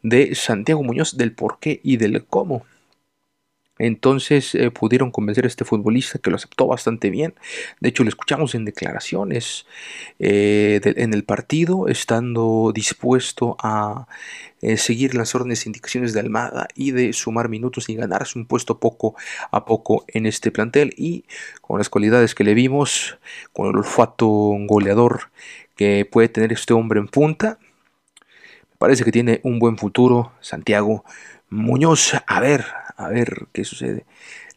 de 0.02 0.34
Santiago 0.34 0.82
Muñoz 0.82 1.16
del 1.16 1.32
por 1.32 1.58
qué 1.60 1.80
y 1.82 1.96
del 1.96 2.26
cómo 2.26 2.66
Entonces 3.78 4.54
eh, 4.54 4.70
pudieron 4.70 5.10
convencer 5.10 5.44
a 5.44 5.48
este 5.48 5.64
futbolista 5.64 6.18
que 6.18 6.30
lo 6.30 6.36
aceptó 6.36 6.66
bastante 6.66 7.10
bien. 7.10 7.34
De 7.80 7.88
hecho, 7.88 8.04
lo 8.04 8.08
escuchamos 8.08 8.54
en 8.54 8.64
declaraciones 8.64 9.66
eh, 10.20 10.80
en 10.84 11.12
el 11.12 11.24
partido, 11.24 11.88
estando 11.88 12.70
dispuesto 12.72 13.56
a 13.60 14.06
eh, 14.62 14.76
seguir 14.76 15.14
las 15.14 15.34
órdenes 15.34 15.66
e 15.66 15.68
indicaciones 15.68 16.12
de 16.12 16.20
Almada 16.20 16.68
y 16.76 16.92
de 16.92 17.12
sumar 17.12 17.48
minutos 17.48 17.88
y 17.88 17.96
ganarse 17.96 18.38
un 18.38 18.46
puesto 18.46 18.78
poco 18.78 19.16
a 19.50 19.64
poco 19.64 20.04
en 20.08 20.26
este 20.26 20.52
plantel. 20.52 20.94
Y 20.96 21.24
con 21.60 21.78
las 21.78 21.88
cualidades 21.88 22.34
que 22.34 22.44
le 22.44 22.54
vimos, 22.54 23.18
con 23.52 23.68
el 23.68 23.76
olfato 23.76 24.26
goleador 24.26 25.30
que 25.76 26.08
puede 26.10 26.28
tener 26.28 26.52
este 26.52 26.74
hombre 26.74 27.00
en 27.00 27.08
punta, 27.08 27.58
me 28.20 28.78
parece 28.78 29.04
que 29.04 29.10
tiene 29.10 29.40
un 29.42 29.58
buen 29.58 29.76
futuro. 29.78 30.32
Santiago 30.40 31.04
Muñoz, 31.50 32.14
a 32.26 32.40
ver, 32.40 32.64
a 32.96 33.08
ver 33.08 33.46
qué 33.52 33.64
sucede 33.64 34.04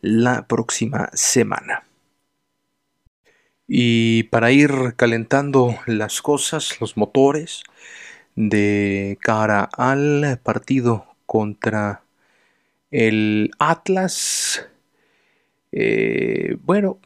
la 0.01 0.47
próxima 0.47 1.09
semana. 1.13 1.83
Y 3.67 4.23
para 4.23 4.51
ir 4.51 4.95
calentando 4.95 5.77
las 5.87 6.21
cosas, 6.21 6.79
los 6.79 6.95
motores, 6.95 7.63
de 8.35 9.17
cara 9.21 9.67
al 9.77 10.39
partido 10.43 11.05
contra 11.25 12.03
el 12.91 13.51
Atlas, 13.59 14.67
eh, 15.71 16.57
bueno, 16.61 16.99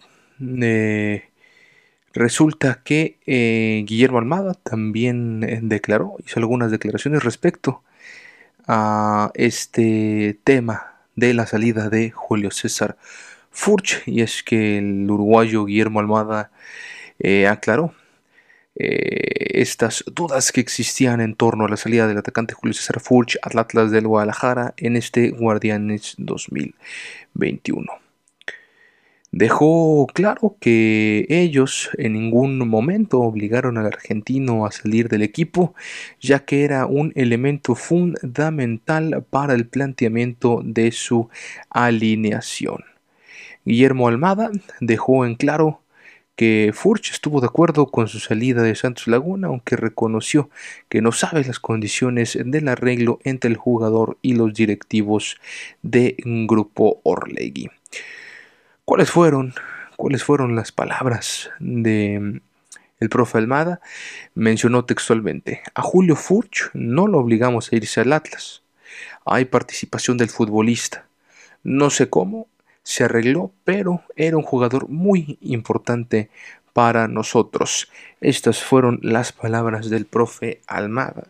eh, 0.62 1.24
resulta 2.14 2.82
que 2.84 3.18
eh, 3.26 3.84
Guillermo 3.88 4.20
Almada 4.20 4.54
también 4.54 5.40
declaró, 5.68 6.18
hizo 6.26 6.40
algunas 6.40 6.70
declaraciones 6.70 7.24
respecto 7.24 7.84
a 8.68 9.32
este 9.36 10.40
tema 10.44 10.91
de 11.22 11.34
la 11.36 11.46
salida 11.46 11.90
de 11.90 12.12
Julio 12.12 12.52
César 12.52 12.98
Furch. 13.52 14.04
Y 14.08 14.22
es 14.22 14.44
que 14.44 14.80
el 14.80 15.10
uruguayo 15.10 15.66
Guillermo 15.66 16.00
Almada 16.00 16.52
eh, 17.20 17.48
aclaró 17.48 17.94
eh, 18.76 19.62
estas 19.62 20.04
dudas 20.12 20.52
que 20.52 20.62
existían 20.62 21.22
en 21.22 21.36
torno 21.36 21.66
a 21.66 21.70
la 21.70 21.78
salida 21.78 22.08
del 22.08 22.18
atacante 22.18 22.56
Julio 22.56 22.74
César 22.74 23.00
Furch 23.00 23.38
al 23.44 23.60
Atlas 23.60 23.92
del 23.92 24.08
Guadalajara 24.08 24.74
en 24.78 24.98
este 24.98 25.30
Guardianes 25.30 26.16
2021 26.18 28.11
dejó 29.32 30.08
claro 30.14 30.58
que 30.60 31.26
ellos 31.30 31.90
en 31.98 32.14
ningún 32.14 32.68
momento 32.68 33.20
obligaron 33.22 33.78
al 33.78 33.88
argentino 33.88 34.66
a 34.66 34.72
salir 34.72 35.10
del 35.10 35.22
equipo, 35.22 35.74
ya 36.20 36.46
que 36.46 36.64
era 36.64 36.86
un 36.86 37.14
elemento 37.16 37.76
fundamental 37.76 39.26
para 39.30 39.54
el 39.54 39.68
planteamiento 39.68 40.62
de 40.64 40.92
su 40.92 41.30
alineación. 41.70 42.84
Guillermo 43.66 44.08
Almada 44.08 44.52
dejó 44.80 45.26
en 45.26 45.36
claro 45.36 45.82
que 46.36 46.72
Furch 46.74 47.12
estuvo 47.12 47.40
de 47.42 47.48
acuerdo 47.48 47.88
con 47.88 48.08
su 48.08 48.20
salida 48.20 48.64
de 48.64 48.76
Santos 48.76 49.08
Laguna, 49.08 49.48
aunque 49.48 49.76
reconoció 49.76 50.50
que 50.90 51.02
no 51.02 51.12
sabe 51.12 51.44
las 51.46 51.60
condiciones 51.60 52.38
del 52.44 52.68
arreglo 52.68 53.20
entre 53.24 53.52
el 53.52 53.58
jugador 53.58 54.18
y 54.22 54.34
los 54.34 54.54
directivos 54.54 55.38
de 55.84 56.16
Grupo 56.26 57.00
Orlegui. 57.04 57.70
¿Cuáles 58.86 59.12
fueron? 59.12 59.54
¿Cuáles 59.96 60.24
fueron 60.24 60.56
las 60.56 60.72
palabras 60.72 61.52
de 61.60 62.20
mm, 62.20 62.42
el 63.00 63.10
profe 63.10 63.38
Almada? 63.38 63.80
Mencionó 64.34 64.86
textualmente, 64.86 65.62
a 65.76 65.82
Julio 65.82 66.16
Furch 66.16 66.72
no 66.74 67.08
lo 67.08 67.20
obligamos 67.20 67.72
a 67.72 67.76
irse 67.76 68.02
al 68.02 68.14
Atlas. 68.14 68.64
Hay 69.26 69.46
participación 69.46 70.18
del 70.18 70.30
futbolista. 70.30 71.06
No 71.64 71.92
sé 71.92 72.10
cómo, 72.10 72.48
se 72.84 73.04
arregló, 73.04 73.52
pero 73.64 74.02
era 74.16 74.38
un 74.38 74.44
jugador 74.44 74.90
muy 74.90 75.38
importante 75.42 76.30
para 76.74 77.08
nosotros. 77.08 77.90
Estas 78.20 78.64
fueron 78.64 79.00
las 79.04 79.32
palabras 79.32 79.92
del 79.92 80.08
profe 80.08 80.62
Almada, 80.66 81.28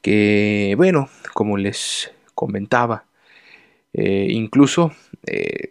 que 0.00 0.74
bueno, 0.78 1.10
como 1.34 1.58
les 1.58 2.10
comentaba, 2.34 3.04
eh, 3.92 4.28
incluso 4.30 4.92
eh, 5.26 5.70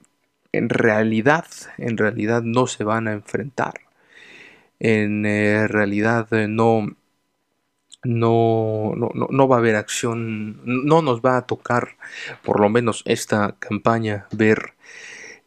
en 0.53 0.69
realidad, 0.69 1.45
en 1.77 1.97
realidad 1.97 2.43
no 2.43 2.67
se 2.67 2.83
van 2.83 3.07
a 3.07 3.13
enfrentar. 3.13 3.81
En 4.79 5.25
eh, 5.25 5.67
realidad 5.67 6.31
eh, 6.33 6.47
no, 6.47 6.87
no, 8.03 8.93
no, 8.95 9.47
va 9.47 9.55
a 9.57 9.59
haber 9.59 9.75
acción, 9.75 10.61
no 10.65 11.01
nos 11.01 11.21
va 11.21 11.37
a 11.37 11.45
tocar, 11.47 11.97
por 12.43 12.59
lo 12.59 12.69
menos 12.69 13.01
esta 13.05 13.55
campaña, 13.59 14.27
ver 14.31 14.73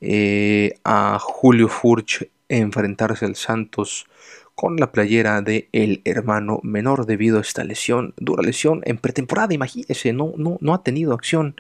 eh, 0.01 0.75
a 0.85 1.19
Julio 1.21 1.69
Furch 1.69 2.29
enfrentarse 2.49 3.25
al 3.25 3.37
Santos 3.37 4.07
con 4.55 4.77
la 4.77 4.91
playera 4.91 5.43
de 5.43 5.69
el 5.73 6.01
hermano 6.05 6.61
menor 6.63 7.05
debido 7.07 7.39
a 7.39 7.43
esta 7.43 7.63
lesión, 7.63 8.15
dura 8.17 8.43
lesión 8.43 8.81
en 8.85 8.97
pretemporada, 8.97 9.53
imagínese, 9.53 10.13
no, 10.15 10.33
no, 10.37 10.57
no 10.61 10.75
ha 10.75 10.83
tenido 10.83 11.13
acción 11.13 11.57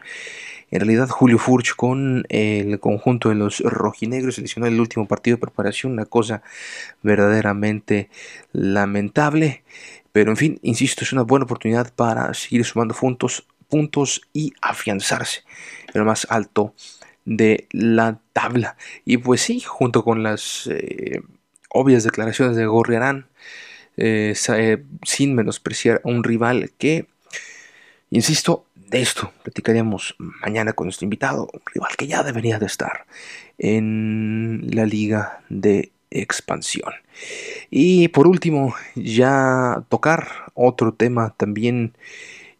en 0.70 0.80
realidad, 0.80 1.08
Julio 1.08 1.38
Furch 1.38 1.76
con 1.76 2.24
el 2.28 2.80
conjunto 2.80 3.28
de 3.28 3.36
los 3.36 3.60
rojinegros 3.60 4.34
seleccionó 4.34 4.66
el 4.66 4.80
último 4.80 5.06
partido 5.06 5.36
de 5.36 5.42
preparación, 5.42 5.92
una 5.92 6.06
cosa 6.06 6.42
verdaderamente 7.02 8.10
lamentable. 8.52 9.62
Pero 10.12 10.30
en 10.30 10.36
fin, 10.36 10.58
insisto, 10.62 11.04
es 11.04 11.12
una 11.12 11.22
buena 11.22 11.44
oportunidad 11.44 11.92
para 11.94 12.34
seguir 12.34 12.64
sumando 12.64 12.94
puntos, 12.94 13.46
puntos 13.68 14.22
y 14.32 14.54
afianzarse 14.60 15.42
en 15.92 16.00
lo 16.00 16.04
más 16.04 16.26
alto 16.30 16.74
de 17.24 17.68
la 17.70 18.18
tabla. 18.32 18.76
Y 19.04 19.18
pues 19.18 19.42
sí, 19.42 19.60
junto 19.60 20.02
con 20.02 20.22
las 20.22 20.68
eh, 20.72 21.20
obvias 21.68 22.04
declaraciones 22.04 22.56
de 22.56 22.66
Gorriarán, 22.66 23.28
eh, 23.96 24.34
eh, 24.48 24.84
sin 25.04 25.34
menospreciar 25.34 26.00
a 26.04 26.08
un 26.08 26.24
rival 26.24 26.72
que, 26.76 27.06
insisto, 28.10 28.65
de 28.88 29.02
esto 29.02 29.32
platicaríamos 29.42 30.14
mañana 30.18 30.72
con 30.72 30.86
nuestro 30.86 31.04
invitado, 31.04 31.48
un 31.52 31.60
rival 31.72 31.96
que 31.96 32.06
ya 32.06 32.22
debería 32.22 32.58
de 32.58 32.66
estar 32.66 33.06
en 33.58 34.68
la 34.72 34.86
liga 34.86 35.40
de 35.48 35.92
expansión. 36.10 36.92
Y 37.70 38.08
por 38.08 38.26
último, 38.26 38.74
ya 38.94 39.84
tocar 39.88 40.28
otro 40.54 40.94
tema 40.94 41.34
también 41.36 41.96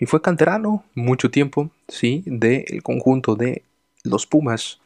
y 0.00 0.06
fue 0.06 0.22
canterano 0.22 0.84
mucho 0.94 1.30
tiempo, 1.30 1.70
sí, 1.88 2.22
del 2.26 2.82
conjunto 2.82 3.34
de 3.34 3.62
los 4.04 4.26
Pumas 4.26 4.80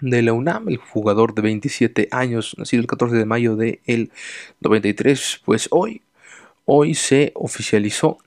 de 0.00 0.22
la 0.22 0.32
UNAM, 0.32 0.68
el 0.68 0.78
jugador 0.78 1.34
de 1.34 1.42
27 1.42 2.08
años, 2.10 2.54
nacido 2.58 2.80
el 2.80 2.86
14 2.86 3.16
de 3.16 3.24
mayo 3.24 3.56
del 3.56 3.80
el 3.86 4.10
93, 4.60 5.42
pues 5.44 5.68
hoy, 5.70 6.02
hoy 6.64 6.94
se 6.94 7.32
oficializó 7.34 8.18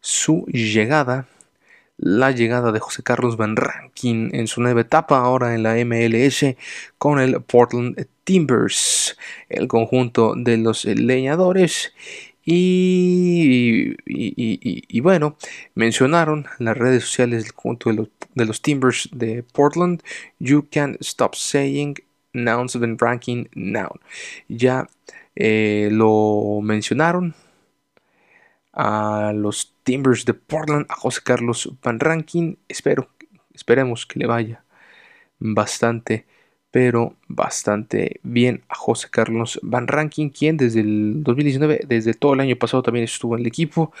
su 0.00 0.46
llegada, 0.46 1.26
la 1.96 2.30
llegada 2.30 2.72
de 2.72 2.80
José 2.80 3.02
Carlos 3.02 3.36
Van 3.36 3.56
Rankin 3.56 4.30
en 4.34 4.46
su 4.46 4.60
nueva 4.60 4.82
etapa 4.82 5.18
ahora 5.18 5.54
en 5.54 5.62
la 5.62 5.74
MLS 5.84 6.56
con 6.98 7.20
el 7.20 7.40
Portland 7.42 8.06
Timbers, 8.24 9.16
el 9.48 9.68
conjunto 9.68 10.34
de 10.36 10.56
los 10.56 10.84
leñadores 10.84 11.92
y, 12.44 13.96
bueno, 15.00 15.36
mencionaron 15.74 16.46
las 16.58 16.76
redes 16.76 17.04
sociales 17.04 17.50
junto 17.54 17.90
de 17.90 17.96
los, 17.96 18.08
de 18.34 18.46
Timbers 18.60 19.08
de 19.12 19.42
Portland. 19.42 20.02
You 20.38 20.66
can 20.70 20.96
stop 21.00 21.34
saying 21.34 21.96
nouns 22.32 22.78
been 22.78 22.98
ranking 22.98 23.46
noun. 23.54 24.00
Ya 24.48 24.88
eh, 25.36 25.88
lo 25.90 26.60
mencionaron 26.62 27.34
a 28.72 29.32
los 29.34 29.74
Timbers 29.84 30.24
de 30.24 30.34
Portland, 30.34 30.86
a 30.88 30.94
José 30.94 31.20
Carlos 31.24 31.72
Van 31.82 32.00
Ranking. 32.00 32.56
Espero, 32.68 33.08
esperemos 33.52 34.04
que 34.06 34.18
le 34.18 34.26
vaya 34.26 34.64
bastante, 35.38 36.26
pero 36.74 37.14
bastante 37.28 38.18
bien 38.24 38.64
a 38.68 38.74
José 38.74 39.06
Carlos 39.08 39.60
Van 39.62 39.86
Rankin, 39.86 40.30
quien 40.30 40.56
desde 40.56 40.80
el 40.80 41.22
2019, 41.22 41.82
desde 41.86 42.14
todo 42.14 42.34
el 42.34 42.40
año 42.40 42.56
pasado 42.56 42.82
también 42.82 43.04
estuvo 43.04 43.36
en 43.36 43.42
el 43.42 43.46
equipo. 43.46 43.92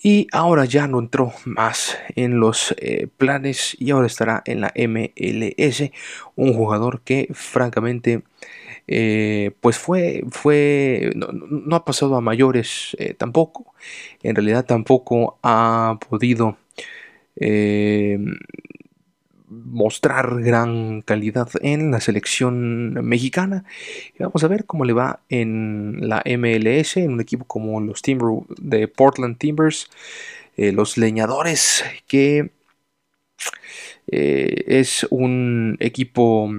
Y 0.00 0.28
ahora 0.30 0.66
ya 0.66 0.86
no 0.86 1.00
entró 1.00 1.32
más 1.44 1.98
en 2.14 2.38
los 2.38 2.76
eh, 2.78 3.08
planes 3.16 3.76
y 3.80 3.90
ahora 3.90 4.06
estará 4.06 4.44
en 4.46 4.60
la 4.60 4.72
MLS, 4.76 5.90
un 6.36 6.54
jugador 6.54 7.00
que 7.00 7.28
francamente 7.32 8.22
eh, 8.86 9.50
pues 9.60 9.76
fue, 9.76 10.22
fue 10.30 11.10
no, 11.16 11.74
ha 11.74 11.84
pasado 11.84 12.14
a 12.14 12.20
mayores 12.20 12.94
eh, 13.00 13.14
tampoco, 13.14 13.74
en 14.22 14.36
realidad 14.36 14.64
tampoco 14.64 15.40
ha 15.42 15.98
podido 16.08 16.56
mostrar 19.64 20.42
gran 20.42 21.02
calidad 21.02 21.48
en 21.62 21.90
la 21.90 22.00
selección 22.00 22.94
mexicana. 23.06 23.64
vamos 24.18 24.44
a 24.44 24.48
ver 24.48 24.64
cómo 24.66 24.84
le 24.84 24.92
va 24.92 25.20
en 25.28 26.08
la 26.08 26.22
MLS, 26.24 26.96
en 26.96 27.12
un 27.12 27.20
equipo 27.20 27.44
como 27.44 27.80
los 27.80 28.02
Timber 28.02 28.28
de 28.58 28.88
Portland 28.88 29.38
Timbers, 29.38 29.90
eh, 30.56 30.72
los 30.72 30.96
leñadores, 30.96 31.84
que 32.06 32.50
eh, 34.06 34.64
es 34.66 35.06
un 35.10 35.76
equipo 35.80 36.50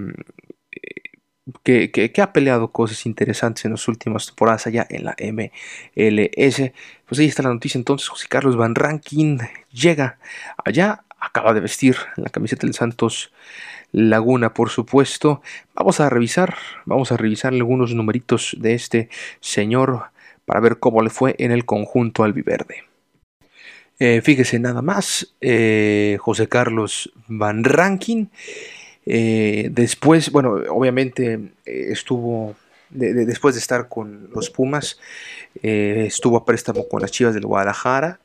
que, 1.62 1.90
que, 1.90 2.22
ha 2.22 2.32
peleado 2.32 2.72
cosas 2.72 3.06
interesantes 3.06 3.64
en 3.64 3.70
las 3.72 3.86
últimas 3.88 4.26
temporadas 4.26 4.66
allá 4.66 4.86
en 4.90 5.04
la 5.04 5.16
MLS. 5.20 6.72
Pues 7.06 7.20
ahí 7.20 7.26
está 7.26 7.42
la 7.42 7.50
noticia 7.52 7.78
entonces, 7.78 8.08
José 8.08 8.26
Carlos 8.28 8.56
Van 8.56 8.74
Rankin 8.74 9.38
llega 9.70 10.18
allá 10.64 11.04
acaba 11.18 11.54
de 11.54 11.60
vestir 11.60 11.96
la 12.16 12.30
camiseta 12.30 12.66
del 12.66 12.74
Santos 12.74 13.32
Laguna, 13.92 14.52
por 14.52 14.70
supuesto. 14.70 15.42
Vamos 15.74 16.00
a 16.00 16.10
revisar, 16.10 16.56
vamos 16.84 17.12
a 17.12 17.16
revisar 17.16 17.52
algunos 17.52 17.94
numeritos 17.94 18.56
de 18.58 18.74
este 18.74 19.08
señor 19.40 20.04
para 20.44 20.60
ver 20.60 20.78
cómo 20.78 21.02
le 21.02 21.10
fue 21.10 21.34
en 21.38 21.52
el 21.52 21.64
conjunto 21.64 22.24
albiverde. 22.24 22.84
Eh, 23.98 24.20
fíjese 24.22 24.58
nada 24.58 24.82
más, 24.82 25.34
eh, 25.40 26.18
José 26.20 26.48
Carlos 26.48 27.12
Van 27.28 27.64
Rankin. 27.64 28.30
Eh, 29.06 29.68
después, 29.72 30.30
bueno, 30.30 30.60
obviamente 30.68 31.40
estuvo, 31.64 32.54
después 32.90 33.54
de 33.54 33.60
estar 33.60 33.88
con 33.88 34.28
los 34.34 34.50
Pumas, 34.50 34.98
estuvo 35.62 36.36
a 36.36 36.44
préstamo 36.44 36.86
con 36.88 37.00
las 37.00 37.10
Chivas 37.10 37.34
del 37.34 37.46
Guadalajara 37.46 38.20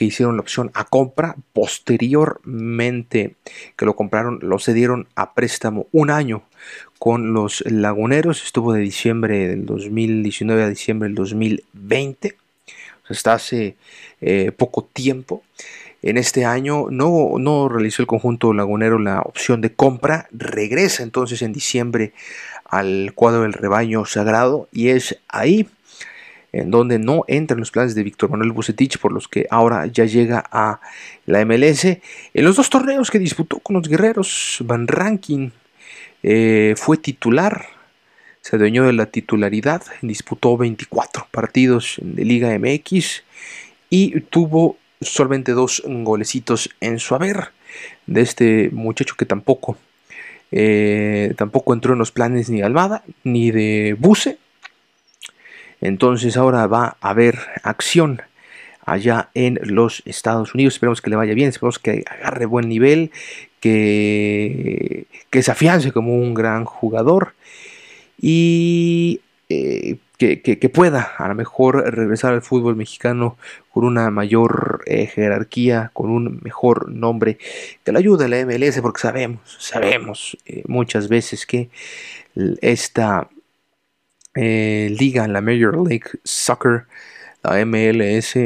que 0.00 0.06
hicieron 0.06 0.36
la 0.36 0.40
opción 0.40 0.70
a 0.72 0.84
compra. 0.84 1.36
Posteriormente 1.52 3.34
que 3.76 3.84
lo 3.84 3.94
compraron, 3.94 4.38
lo 4.40 4.58
cedieron 4.58 5.06
a 5.14 5.34
préstamo 5.34 5.88
un 5.92 6.10
año 6.10 6.42
con 6.98 7.34
los 7.34 7.62
Laguneros. 7.66 8.42
Estuvo 8.42 8.72
de 8.72 8.80
diciembre 8.80 9.46
del 9.48 9.66
2019 9.66 10.62
a 10.62 10.68
diciembre 10.70 11.06
del 11.06 11.16
2020. 11.16 12.34
hasta 13.10 13.34
hace 13.34 13.76
eh, 14.22 14.52
poco 14.56 14.88
tiempo. 14.90 15.42
En 16.00 16.16
este 16.16 16.46
año 16.46 16.86
no, 16.90 17.34
no 17.38 17.68
realizó 17.68 18.00
el 18.00 18.06
conjunto 18.06 18.54
lagunero 18.54 18.98
la 18.98 19.20
opción 19.20 19.60
de 19.60 19.74
compra. 19.74 20.28
Regresa 20.32 21.02
entonces 21.02 21.42
en 21.42 21.52
diciembre 21.52 22.14
al 22.64 23.12
cuadro 23.14 23.42
del 23.42 23.52
rebaño 23.52 24.06
sagrado 24.06 24.66
y 24.72 24.88
es 24.88 25.18
ahí 25.28 25.68
en 26.52 26.70
donde 26.70 26.98
no 26.98 27.24
entran 27.28 27.60
los 27.60 27.70
planes 27.70 27.94
de 27.94 28.02
Víctor 28.02 28.30
Manuel 28.30 28.52
Bucetich, 28.52 28.98
por 28.98 29.12
los 29.12 29.28
que 29.28 29.46
ahora 29.50 29.86
ya 29.86 30.04
llega 30.04 30.44
a 30.50 30.80
la 31.26 31.44
MLS. 31.44 31.84
En 31.84 32.44
los 32.44 32.56
dos 32.56 32.70
torneos 32.70 33.10
que 33.10 33.18
disputó 33.18 33.58
con 33.60 33.76
los 33.76 33.88
guerreros, 33.88 34.58
Van 34.64 34.88
Ranking 34.88 35.50
eh, 36.22 36.74
fue 36.76 36.96
titular, 36.96 37.66
se 38.40 38.56
adueñó 38.56 38.84
de 38.84 38.92
la 38.92 39.06
titularidad, 39.06 39.82
disputó 40.02 40.56
24 40.56 41.28
partidos 41.30 41.96
de 42.02 42.24
Liga 42.24 42.58
MX 42.58 43.22
y 43.88 44.20
tuvo 44.22 44.76
solamente 45.00 45.52
dos 45.52 45.82
golecitos 45.86 46.70
en 46.80 46.98
su 46.98 47.14
haber 47.14 47.50
de 48.06 48.20
este 48.22 48.70
muchacho 48.70 49.14
que 49.16 49.24
tampoco, 49.26 49.78
eh, 50.50 51.34
tampoco 51.36 51.72
entró 51.72 51.92
en 51.92 52.00
los 52.00 52.10
planes 52.10 52.50
ni 52.50 52.58
de 52.58 52.64
Almada 52.64 53.04
ni 53.24 53.50
de 53.50 53.96
Buce 53.98 54.38
entonces 55.80 56.36
ahora 56.36 56.66
va 56.66 56.96
a 57.00 57.10
haber 57.10 57.38
acción 57.62 58.22
allá 58.84 59.30
en 59.34 59.58
los 59.62 60.02
Estados 60.04 60.54
Unidos. 60.54 60.74
Esperemos 60.74 61.00
que 61.00 61.10
le 61.10 61.16
vaya 61.16 61.34
bien, 61.34 61.48
esperemos 61.48 61.78
que 61.78 62.04
agarre 62.06 62.46
buen 62.46 62.68
nivel, 62.68 63.10
que, 63.60 65.06
que 65.30 65.42
se 65.42 65.50
afiance 65.50 65.92
como 65.92 66.14
un 66.14 66.34
gran 66.34 66.64
jugador 66.64 67.34
y 68.20 69.20
eh, 69.48 69.96
que, 70.18 70.68
pueda 70.68 71.14
a 71.16 71.28
lo 71.28 71.34
mejor 71.34 71.82
regresar 71.94 72.34
al 72.34 72.42
fútbol 72.42 72.76
mexicano 72.76 73.38
con 73.70 73.84
una 73.84 74.10
mayor 74.10 74.82
eh, 74.86 75.06
jerarquía, 75.06 75.90
con 75.94 76.10
un 76.10 76.40
mejor 76.42 76.90
nombre, 76.90 77.38
que 77.82 77.92
le 77.92 77.98
ayude 77.98 78.26
a 78.26 78.28
la 78.28 78.44
MLS, 78.44 78.80
porque 78.82 79.00
sabemos, 79.00 79.56
sabemos 79.58 80.36
eh, 80.44 80.62
muchas 80.66 81.08
veces 81.08 81.46
que 81.46 81.70
esta 82.60 83.28
eh, 84.34 84.94
liga, 84.98 85.26
la 85.28 85.40
Major 85.40 85.76
League 85.86 86.10
Soccer, 86.24 86.86
la 87.42 87.64
MLS, 87.64 88.36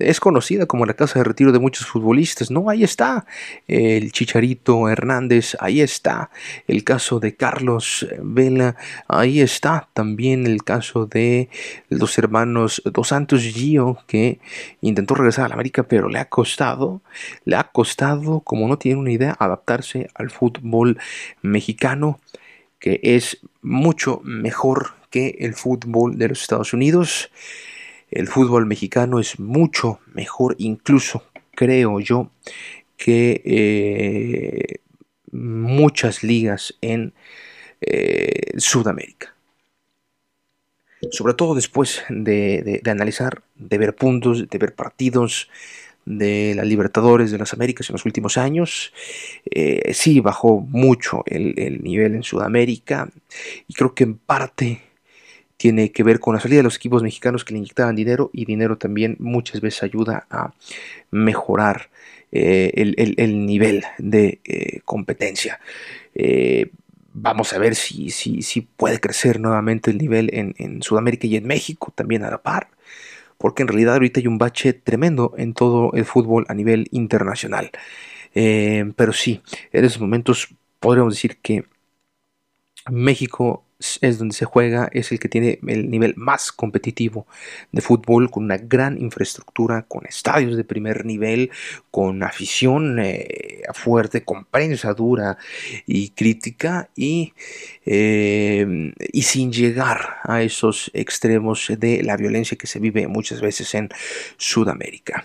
es 0.00 0.20
conocida 0.20 0.66
como 0.66 0.86
la 0.86 0.94
casa 0.94 1.18
de 1.18 1.24
retiro 1.24 1.52
de 1.52 1.58
muchos 1.58 1.86
futbolistas. 1.86 2.50
No, 2.50 2.70
ahí 2.70 2.84
está 2.84 3.26
el 3.68 4.12
Chicharito 4.12 4.88
Hernández, 4.88 5.56
ahí 5.60 5.80
está 5.80 6.30
el 6.66 6.82
caso 6.84 7.20
de 7.20 7.36
Carlos 7.36 8.06
Vela, 8.22 8.76
ahí 9.08 9.40
está 9.40 9.88
también 9.92 10.46
el 10.46 10.64
caso 10.64 11.06
de 11.06 11.50
los 11.90 12.16
hermanos 12.18 12.82
Dos 12.86 13.08
Santos 13.08 13.42
Gio, 13.42 13.98
que 14.06 14.40
intentó 14.80 15.14
regresar 15.14 15.44
a 15.46 15.48
la 15.48 15.54
América, 15.54 15.82
pero 15.82 16.08
le 16.08 16.18
ha 16.18 16.28
costado, 16.28 17.02
le 17.44 17.56
ha 17.56 17.64
costado, 17.64 18.40
como 18.40 18.68
no 18.68 18.78
tiene 18.78 19.00
una 19.00 19.12
idea, 19.12 19.36
adaptarse 19.38 20.08
al 20.14 20.30
fútbol 20.30 20.98
mexicano, 21.42 22.20
que 22.78 23.00
es 23.02 23.38
mucho 23.60 24.22
mejor 24.24 24.99
que 25.10 25.36
el 25.40 25.54
fútbol 25.54 26.16
de 26.16 26.28
los 26.28 26.40
Estados 26.40 26.72
Unidos. 26.72 27.30
El 28.10 28.26
fútbol 28.26 28.66
mexicano 28.66 29.20
es 29.20 29.38
mucho 29.38 30.00
mejor, 30.14 30.56
incluso 30.58 31.24
creo 31.54 32.00
yo, 32.00 32.30
que 32.96 33.42
eh, 33.44 34.80
muchas 35.32 36.22
ligas 36.22 36.74
en 36.80 37.12
eh, 37.80 38.58
Sudamérica. 38.58 39.34
Sobre 41.10 41.34
todo 41.34 41.54
después 41.54 42.02
de, 42.10 42.82
analizar, 42.84 43.42
de 43.54 43.78
ver 43.78 43.94
puntos, 43.94 44.48
de 44.48 44.58
ver 44.58 44.74
partidos, 44.74 45.48
de 46.04 46.54
la 46.56 46.64
Libertadores 46.64 47.30
de 47.30 47.38
las 47.38 47.52
Américas 47.52 47.88
en 47.88 47.94
los 47.94 48.04
últimos 48.04 48.36
años. 48.36 48.92
Eh, 49.50 49.92
sí, 49.94 50.20
bajó 50.20 50.60
mucho 50.60 51.22
el, 51.26 51.82
nivel 51.82 52.16
en 52.16 52.22
Sudamérica 52.22 53.08
y 53.68 53.74
creo 53.74 53.94
que 53.94 54.04
en 54.04 54.18
parte 54.18 54.82
tiene 55.60 55.92
que 55.92 56.02
ver 56.02 56.20
con 56.20 56.32
la 56.32 56.40
salida 56.40 56.60
de 56.60 56.62
los 56.62 56.76
equipos 56.76 57.02
mexicanos 57.02 57.44
que 57.44 57.52
le 57.52 57.58
inyectaban 57.58 57.94
dinero 57.94 58.30
y 58.32 58.46
dinero 58.46 58.78
también 58.78 59.16
muchas 59.18 59.60
veces 59.60 59.82
ayuda 59.82 60.26
a 60.30 60.54
mejorar 61.10 61.90
eh, 62.32 62.72
el, 62.74 63.44
nivel 63.44 63.84
de 63.98 64.40
eh, 64.42 64.80
competencia. 64.86 65.60
Eh, 66.14 66.70
vamos 67.12 67.52
a 67.52 67.58
ver 67.58 67.74
si, 67.74 68.08
si, 68.08 68.40
si, 68.40 68.62
puede 68.62 69.00
crecer 69.00 69.38
nuevamente 69.38 69.90
el 69.90 69.98
nivel 69.98 70.30
en, 70.32 70.54
en, 70.56 70.82
Sudamérica 70.82 71.26
y 71.26 71.36
en 71.36 71.46
México 71.46 71.92
también 71.94 72.24
a 72.24 72.30
la 72.30 72.40
par, 72.40 72.68
porque 73.36 73.60
en 73.60 73.68
realidad 73.68 73.92
ahorita 73.92 74.20
hay 74.20 74.28
un 74.28 74.38
bache 74.38 74.72
tremendo 74.72 75.34
en 75.36 75.52
todo 75.52 75.92
el 75.92 76.06
fútbol 76.06 76.46
a 76.48 76.54
nivel 76.54 76.88
internacional. 76.90 77.70
pero 78.32 79.12
sí, 79.12 79.42
en 79.72 79.84
esos 79.84 80.00
momentos 80.00 80.48
podríamos 80.78 81.12
decir 81.12 81.36
que 81.42 81.66
México 82.88 83.66
es 84.00 84.18
donde 84.18 84.34
se 84.34 84.44
juega, 84.44 84.88
es 84.92 85.10
el 85.12 85.18
que 85.18 85.28
tiene 85.28 85.58
el 85.66 85.90
nivel 85.90 86.14
más 86.16 86.52
competitivo 86.52 87.26
de 87.72 87.80
fútbol, 87.80 88.30
con 88.30 88.44
una 88.44 88.58
gran 88.58 89.00
infraestructura, 89.00 89.82
con 89.82 90.06
estadios 90.06 90.56
de 90.56 90.64
primer 90.64 91.04
nivel, 91.04 91.50
con 91.90 92.22
afición 92.22 92.98
eh, 93.00 93.62
fuerte, 93.74 94.22
con 94.22 94.44
prensa 94.44 94.92
dura 94.94 95.38
y 95.86 96.10
crítica, 96.10 96.90
y, 96.94 97.32
eh, 97.86 98.92
y 99.12 99.22
sin 99.22 99.52
llegar 99.52 100.18
a 100.24 100.42
esos 100.42 100.90
extremos 100.94 101.72
de 101.78 102.02
la 102.02 102.16
violencia 102.16 102.58
que 102.58 102.66
se 102.66 102.78
vive 102.78 103.06
muchas 103.08 103.40
veces 103.40 103.74
en 103.74 103.88
Sudamérica. 104.36 105.24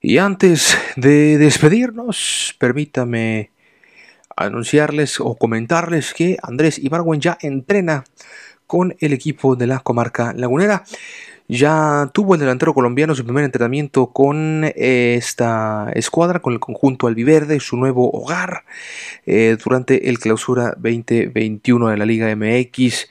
Y 0.00 0.18
antes 0.18 0.78
de 0.94 1.38
despedirnos, 1.38 2.54
permítame 2.58 3.50
anunciarles 4.44 5.20
o 5.20 5.36
comentarles 5.36 6.14
que 6.14 6.36
Andrés 6.42 6.78
Ibargüen 6.78 7.20
ya 7.20 7.38
entrena 7.40 8.04
con 8.66 8.94
el 9.00 9.12
equipo 9.12 9.56
de 9.56 9.66
la 9.66 9.80
comarca 9.80 10.32
lagunera. 10.34 10.84
ya 11.50 12.10
tuvo 12.12 12.34
el 12.34 12.40
delantero 12.40 12.74
colombiano 12.74 13.14
su 13.14 13.24
primer 13.24 13.42
entrenamiento 13.42 14.08
con 14.12 14.64
eh, 14.64 15.14
esta 15.16 15.90
escuadra, 15.94 16.40
con 16.40 16.52
el 16.52 16.60
conjunto 16.60 17.06
albiverde, 17.06 17.58
su 17.58 17.78
nuevo 17.78 18.10
hogar, 18.10 18.64
eh, 19.24 19.56
durante 19.64 20.10
el 20.10 20.18
clausura 20.18 20.74
2021 20.76 21.88
de 21.88 21.96
la 21.96 22.04
Liga 22.04 22.36
MX. 22.36 23.08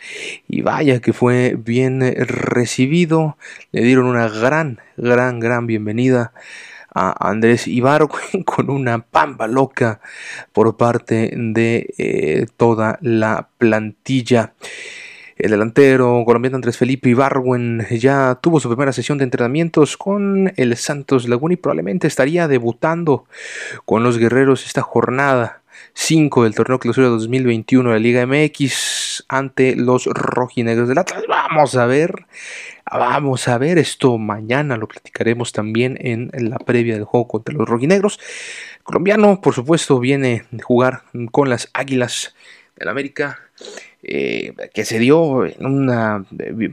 Y 0.48 0.62
vaya 0.62 1.02
que 1.02 1.14
fue 1.14 1.58
bien 1.58 2.02
recibido, 2.02 3.38
le 3.72 3.82
dieron 3.82 4.06
una 4.06 4.30
gran, 4.30 4.80
gran, 4.98 5.40
gran 5.40 5.66
bienvenida 5.66 6.32
Andrés 7.20 7.68
Ibargüen 7.68 8.44
con 8.46 8.70
una 8.70 9.00
pamba 9.00 9.48
loca 9.48 10.02
por 10.54 10.78
parte 10.78 11.32
de 11.36 11.94
eh, 11.98 12.46
toda 12.58 12.98
la 13.02 13.50
plantilla. 13.58 14.54
El 15.38 15.52
delantero 15.52 16.24
colombiano 16.26 16.56
Andrés 16.56 16.78
Felipe 16.78 17.10
Ibarwen 17.10 17.86
ya 17.92 18.40
tuvo 18.42 18.60
su 18.60 18.70
primera 18.70 18.92
sesión 18.92 19.20
de 19.20 19.24
entrenamientos 19.24 19.96
con 19.96 20.52
el 20.56 20.76
Santos 20.76 21.30
Laguna 21.30 21.54
y 21.54 21.58
probablemente 21.58 22.08
estaría 22.08 22.48
debutando 22.48 23.26
con 23.86 24.04
los 24.04 24.18
guerreros 24.18 24.66
esta 24.66 24.82
jornada 24.82 25.62
5 25.94 26.44
del 26.44 26.56
torneo 26.56 26.80
clausura 26.80 27.08
2021 27.08 27.90
de 27.90 27.96
la 27.96 28.00
Liga 28.00 28.26
MX 28.26 29.26
ante 29.28 29.76
los 29.76 30.06
rojinegros 30.06 30.88
del 30.88 30.98
Atlas. 30.98 31.24
Vamos 31.28 31.76
a 31.76 31.86
ver, 31.86 32.26
vamos 32.92 33.48
a 33.48 33.58
ver 33.58 33.78
esto 33.78 34.18
mañana, 34.18 34.78
lo 34.78 34.88
platicaremos 34.88 35.52
también 35.52 35.98
en 36.02 36.32
la 36.50 36.60
previa 36.60 36.96
del 36.96 37.06
juego 37.06 37.28
contra 37.28 37.56
los 37.56 37.68
rojinegros. 37.68 38.20
colombiano, 38.84 39.42
por 39.42 39.54
supuesto, 39.54 40.00
viene 40.00 40.46
de 40.52 40.64
jugar 40.64 41.04
con 41.32 41.50
las 41.50 41.70
Águilas 41.74 42.36
del 42.76 42.90
América 42.90 43.40
eh, 44.10 44.54
que 44.74 44.86
se 44.86 45.00
dio 45.00 45.46
en 45.46 45.66
una, 45.66 46.26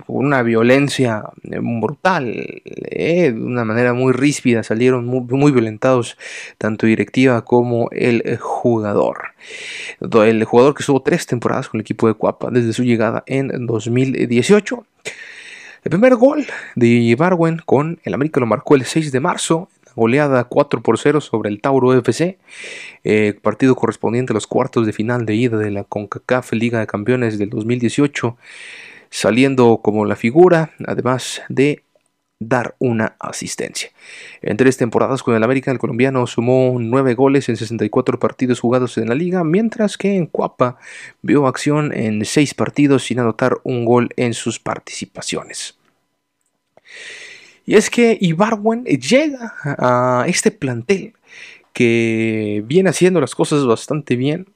una 0.07 0.43
violencia 0.45 1.25
brutal, 1.43 2.33
eh, 2.65 3.33
de 3.33 3.43
una 3.43 3.65
manera 3.65 3.93
muy 3.93 4.13
ríspida, 4.13 4.63
salieron 4.63 5.05
muy, 5.07 5.51
violentados 5.51 6.17
tanto 6.59 6.87
directiva 6.87 7.45
como 7.45 7.89
el 7.91 8.39
jugador. 8.39 9.33
El 10.01 10.45
jugador 10.45 10.75
que 10.75 10.83
estuvo 10.83 11.03
tres 11.03 11.27
temporadas 11.27 11.69
con 11.69 11.81
el 11.81 11.83
equipo 11.83 12.07
de 12.07 12.15
Cuapa 12.15 12.51
desde 12.53 12.73
su 12.73 12.85
llegada 12.85 13.25
en 13.27 13.67
2018. 13.67 14.87
El 15.83 15.91
primer 15.91 16.15
gol 16.15 16.47
de 16.77 17.17
Barwen 17.19 17.61
con 17.67 17.99
el 18.05 18.15
América 18.15 18.39
lo 18.39 18.47
marcó 18.47 18.77
el 18.77 18.85
6 18.85 19.11
de 19.11 19.19
marzo 19.19 19.69
goleada 19.95 20.45
4 20.45 20.83
por 20.83 20.99
0 20.99 21.21
sobre 21.21 21.51
el 21.51 21.61
Tauro 21.61 21.95
FC, 21.95 22.39
eh, 23.05 23.39
partido 23.43 23.75
correspondiente 23.77 24.33
a 24.33 24.35
los 24.35 24.47
cuartos 24.47 24.87
de 24.87 24.93
final 24.93 25.27
de 25.27 25.35
ida 25.35 25.57
de 25.57 25.71
la 25.71 25.85
CONCACAF 25.85 26.53
Liga 26.53 26.81
de 26.81 26.87
Campeones 26.87 27.39
del 27.39 27.51
2018, 27.51 28.37
saliendo 29.11 29.81
como 29.83 30.05
la 30.05 30.17
figura, 30.17 30.71
además 30.87 31.43
de 31.49 31.85
dar 32.41 32.75
una 32.79 33.17
asistencia. 33.19 33.91
En 34.43 34.57
tres 34.57 34.77
temporadas 34.77 35.23
con 35.23 35.35
el 35.35 35.43
América, 35.43 35.71
el 35.71 35.79
colombiano 35.79 36.27
sumó 36.27 36.77
9 36.79 37.15
goles 37.15 37.49
en 37.49 37.57
64 37.57 38.19
partidos 38.19 38.61
jugados 38.61 38.99
en 38.99 39.09
la 39.09 39.15
liga, 39.15 39.45
mientras 39.45 39.97
que 39.97 40.17
en 40.17 40.27
Cuapa 40.27 40.79
vio 41.23 41.47
acción 41.47 41.93
en 41.93 42.25
6 42.25 42.55
partidos 42.55 43.05
sin 43.05 43.21
anotar 43.21 43.59
un 43.63 43.85
gol 43.85 44.11
en 44.17 44.35
sus 44.35 44.59
participaciones. 44.59 45.79
Y 47.67 47.77
es 47.77 47.91
que 47.91 48.19
Ibarwen 48.21 48.85
llega 48.85 49.55
a 49.65 50.25
este 50.29 50.51
plantel 50.51 51.15
que 51.73 52.63
viene 52.67 52.91
haciendo 52.91 53.21
las 53.21 53.35
cosas 53.35 53.67
bastante 53.67 54.17
bien. 54.17 54.47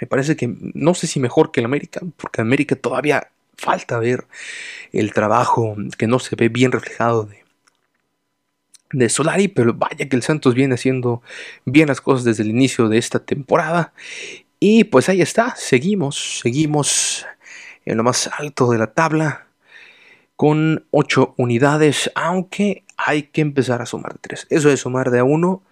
Me 0.00 0.06
parece 0.06 0.36
que 0.36 0.54
no 0.74 0.94
sé 0.94 1.06
si 1.06 1.18
mejor 1.20 1.50
que 1.50 1.60
el 1.60 1.66
América, 1.66 2.00
porque 2.16 2.40
América 2.40 2.76
todavía 2.76 3.28
falta 3.56 3.98
ver 3.98 4.26
el 4.92 5.12
trabajo 5.12 5.76
que 5.96 6.06
no 6.06 6.18
se 6.18 6.36
ve 6.36 6.48
bien 6.48 6.72
reflejado 6.72 7.24
de, 7.24 7.44
de 8.92 9.08
Solari, 9.08 9.48
pero 9.48 9.72
vaya 9.72 10.08
que 10.08 10.16
el 10.16 10.22
Santos 10.22 10.54
viene 10.54 10.74
haciendo 10.74 11.22
bien 11.64 11.88
las 11.88 12.00
cosas 12.00 12.24
desde 12.24 12.42
el 12.42 12.50
inicio 12.50 12.88
de 12.88 12.98
esta 12.98 13.18
temporada. 13.18 13.92
Y 14.60 14.84
pues 14.84 15.08
ahí 15.08 15.22
está, 15.22 15.54
seguimos, 15.56 16.40
seguimos 16.40 17.26
en 17.84 17.96
lo 17.96 18.02
más 18.02 18.30
alto 18.38 18.70
de 18.70 18.78
la 18.78 18.88
tabla 18.88 19.43
con 20.36 20.86
8 20.90 21.34
unidades, 21.36 22.10
aunque 22.14 22.84
hay 22.96 23.24
que 23.24 23.40
empezar 23.40 23.82
a 23.82 23.86
sumar 23.86 24.14
de 24.14 24.18
3. 24.20 24.46
Eso 24.50 24.68
de 24.68 24.76
sumar 24.76 25.10
de 25.10 25.20
a 25.20 25.24
1 25.24 25.62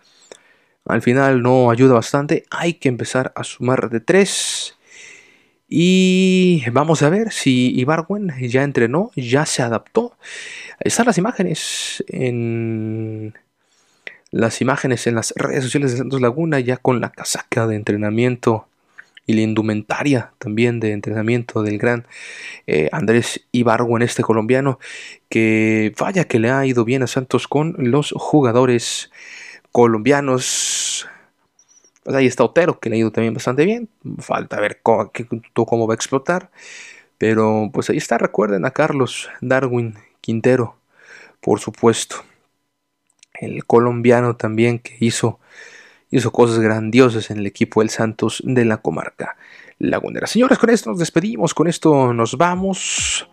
al 0.86 1.02
final 1.02 1.42
no 1.42 1.70
ayuda 1.70 1.94
bastante, 1.94 2.44
hay 2.50 2.74
que 2.74 2.88
empezar 2.88 3.32
a 3.36 3.44
sumar 3.44 3.88
de 3.90 4.00
3. 4.00 4.76
Y 5.68 6.64
vamos 6.70 7.02
a 7.02 7.08
ver 7.08 7.32
si 7.32 7.72
Ibarwen 7.78 8.32
ya 8.42 8.62
entrenó, 8.62 9.10
ya 9.16 9.46
se 9.46 9.62
adaptó. 9.62 10.16
Están 10.80 11.06
las 11.06 11.18
imágenes 11.18 12.04
en 12.08 13.34
las 14.30 14.60
imágenes 14.60 15.06
en 15.06 15.14
las 15.14 15.32
redes 15.36 15.64
sociales 15.64 15.92
de 15.92 15.98
Santos 15.98 16.20
Laguna 16.20 16.58
ya 16.60 16.78
con 16.78 17.00
la 17.00 17.10
casaca 17.10 17.66
de 17.66 17.76
entrenamiento 17.76 18.66
y 19.26 19.34
la 19.34 19.42
indumentaria 19.42 20.32
también 20.38 20.80
de 20.80 20.92
entrenamiento 20.92 21.62
del 21.62 21.78
gran 21.78 22.06
eh, 22.66 22.88
Andrés 22.92 23.46
en 23.52 24.02
este 24.02 24.22
colombiano, 24.22 24.78
que 25.28 25.92
vaya 25.98 26.24
que 26.24 26.38
le 26.38 26.50
ha 26.50 26.66
ido 26.66 26.84
bien 26.84 27.02
a 27.02 27.06
Santos 27.06 27.46
con 27.46 27.74
los 27.78 28.12
jugadores 28.16 29.10
colombianos. 29.70 31.08
Pues 32.02 32.16
ahí 32.16 32.26
está 32.26 32.44
Otero, 32.44 32.80
que 32.80 32.90
le 32.90 32.96
ha 32.96 32.98
ido 32.98 33.12
también 33.12 33.34
bastante 33.34 33.64
bien. 33.64 33.88
Falta 34.18 34.60
ver 34.60 34.80
cómo 34.82 35.86
va 35.86 35.94
a 35.94 35.96
explotar. 35.96 36.50
Pero 37.18 37.70
pues 37.72 37.88
ahí 37.88 37.98
está, 37.98 38.18
recuerden 38.18 38.64
a 38.64 38.72
Carlos 38.72 39.30
Darwin 39.40 39.94
Quintero, 40.20 40.76
por 41.40 41.60
supuesto. 41.60 42.16
El 43.34 43.64
colombiano 43.64 44.34
también 44.34 44.80
que 44.80 44.96
hizo 44.98 45.38
hizo 46.12 46.30
cosas 46.30 46.60
grandiosas 46.60 47.30
en 47.30 47.38
el 47.38 47.46
equipo 47.46 47.80
del 47.80 47.90
Santos 47.90 48.40
de 48.46 48.64
la 48.64 48.76
comarca 48.76 49.36
lagunera. 49.78 50.28
Señores, 50.28 50.58
con 50.58 50.70
esto 50.70 50.90
nos 50.90 51.00
despedimos, 51.00 51.54
con 51.54 51.66
esto 51.66 52.12
nos 52.14 52.36
vamos. 52.38 53.28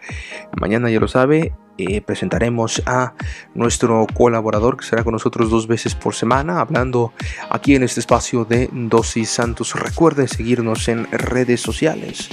Mañana 0.60 0.90
ya 0.90 1.00
lo 1.00 1.08
sabe, 1.08 1.54
eh, 1.78 2.02
presentaremos 2.02 2.82
a 2.86 3.14
nuestro 3.54 4.08
colaborador 4.14 4.76
que 4.76 4.86
será 4.86 5.04
con 5.04 5.14
nosotros 5.14 5.52
dos 5.52 5.68
veces 5.68 5.94
por 5.94 6.16
semana, 6.16 6.60
hablando 6.60 7.14
aquí 7.50 7.76
en 7.76 7.84
este 7.84 8.00
espacio 8.00 8.46
de 8.46 8.70
Dosis 8.74 9.30
Santos. 9.30 9.76
Recuerde 9.76 10.28
seguirnos 10.28 10.88
en 10.88 11.10
redes 11.12 11.62
sociales. 11.62 12.30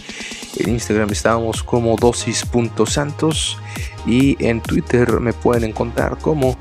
En 0.59 0.71
Instagram 0.71 1.11
estamos 1.11 1.63
como 1.63 1.97
dosis.santos 1.97 3.59
y 4.07 4.43
en 4.43 4.63
Twitter 4.63 5.21
me 5.21 5.35
pueden 5.35 5.65
encontrar 5.65 6.17
como 6.19 6.57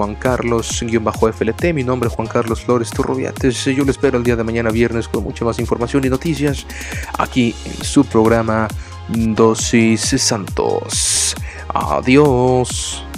Juan 0.00 0.14
Carlos-FLT. 0.14 1.74
Mi 1.74 1.84
nombre 1.84 2.08
es 2.08 2.14
Juan 2.14 2.26
Carlos 2.26 2.62
Flores 2.62 2.88
Turrubiates. 2.88 3.66
Yo 3.66 3.84
lo 3.84 3.90
espero 3.90 4.16
el 4.16 4.24
día 4.24 4.34
de 4.34 4.42
mañana 4.42 4.70
viernes 4.70 5.08
con 5.08 5.22
mucha 5.22 5.44
más 5.44 5.58
información 5.58 6.02
y 6.06 6.08
noticias 6.08 6.66
aquí 7.18 7.54
en 7.66 7.84
su 7.84 8.06
programa 8.06 8.66
Dosis 9.10 10.00
Santos. 10.00 11.36
Adiós. 11.68 13.09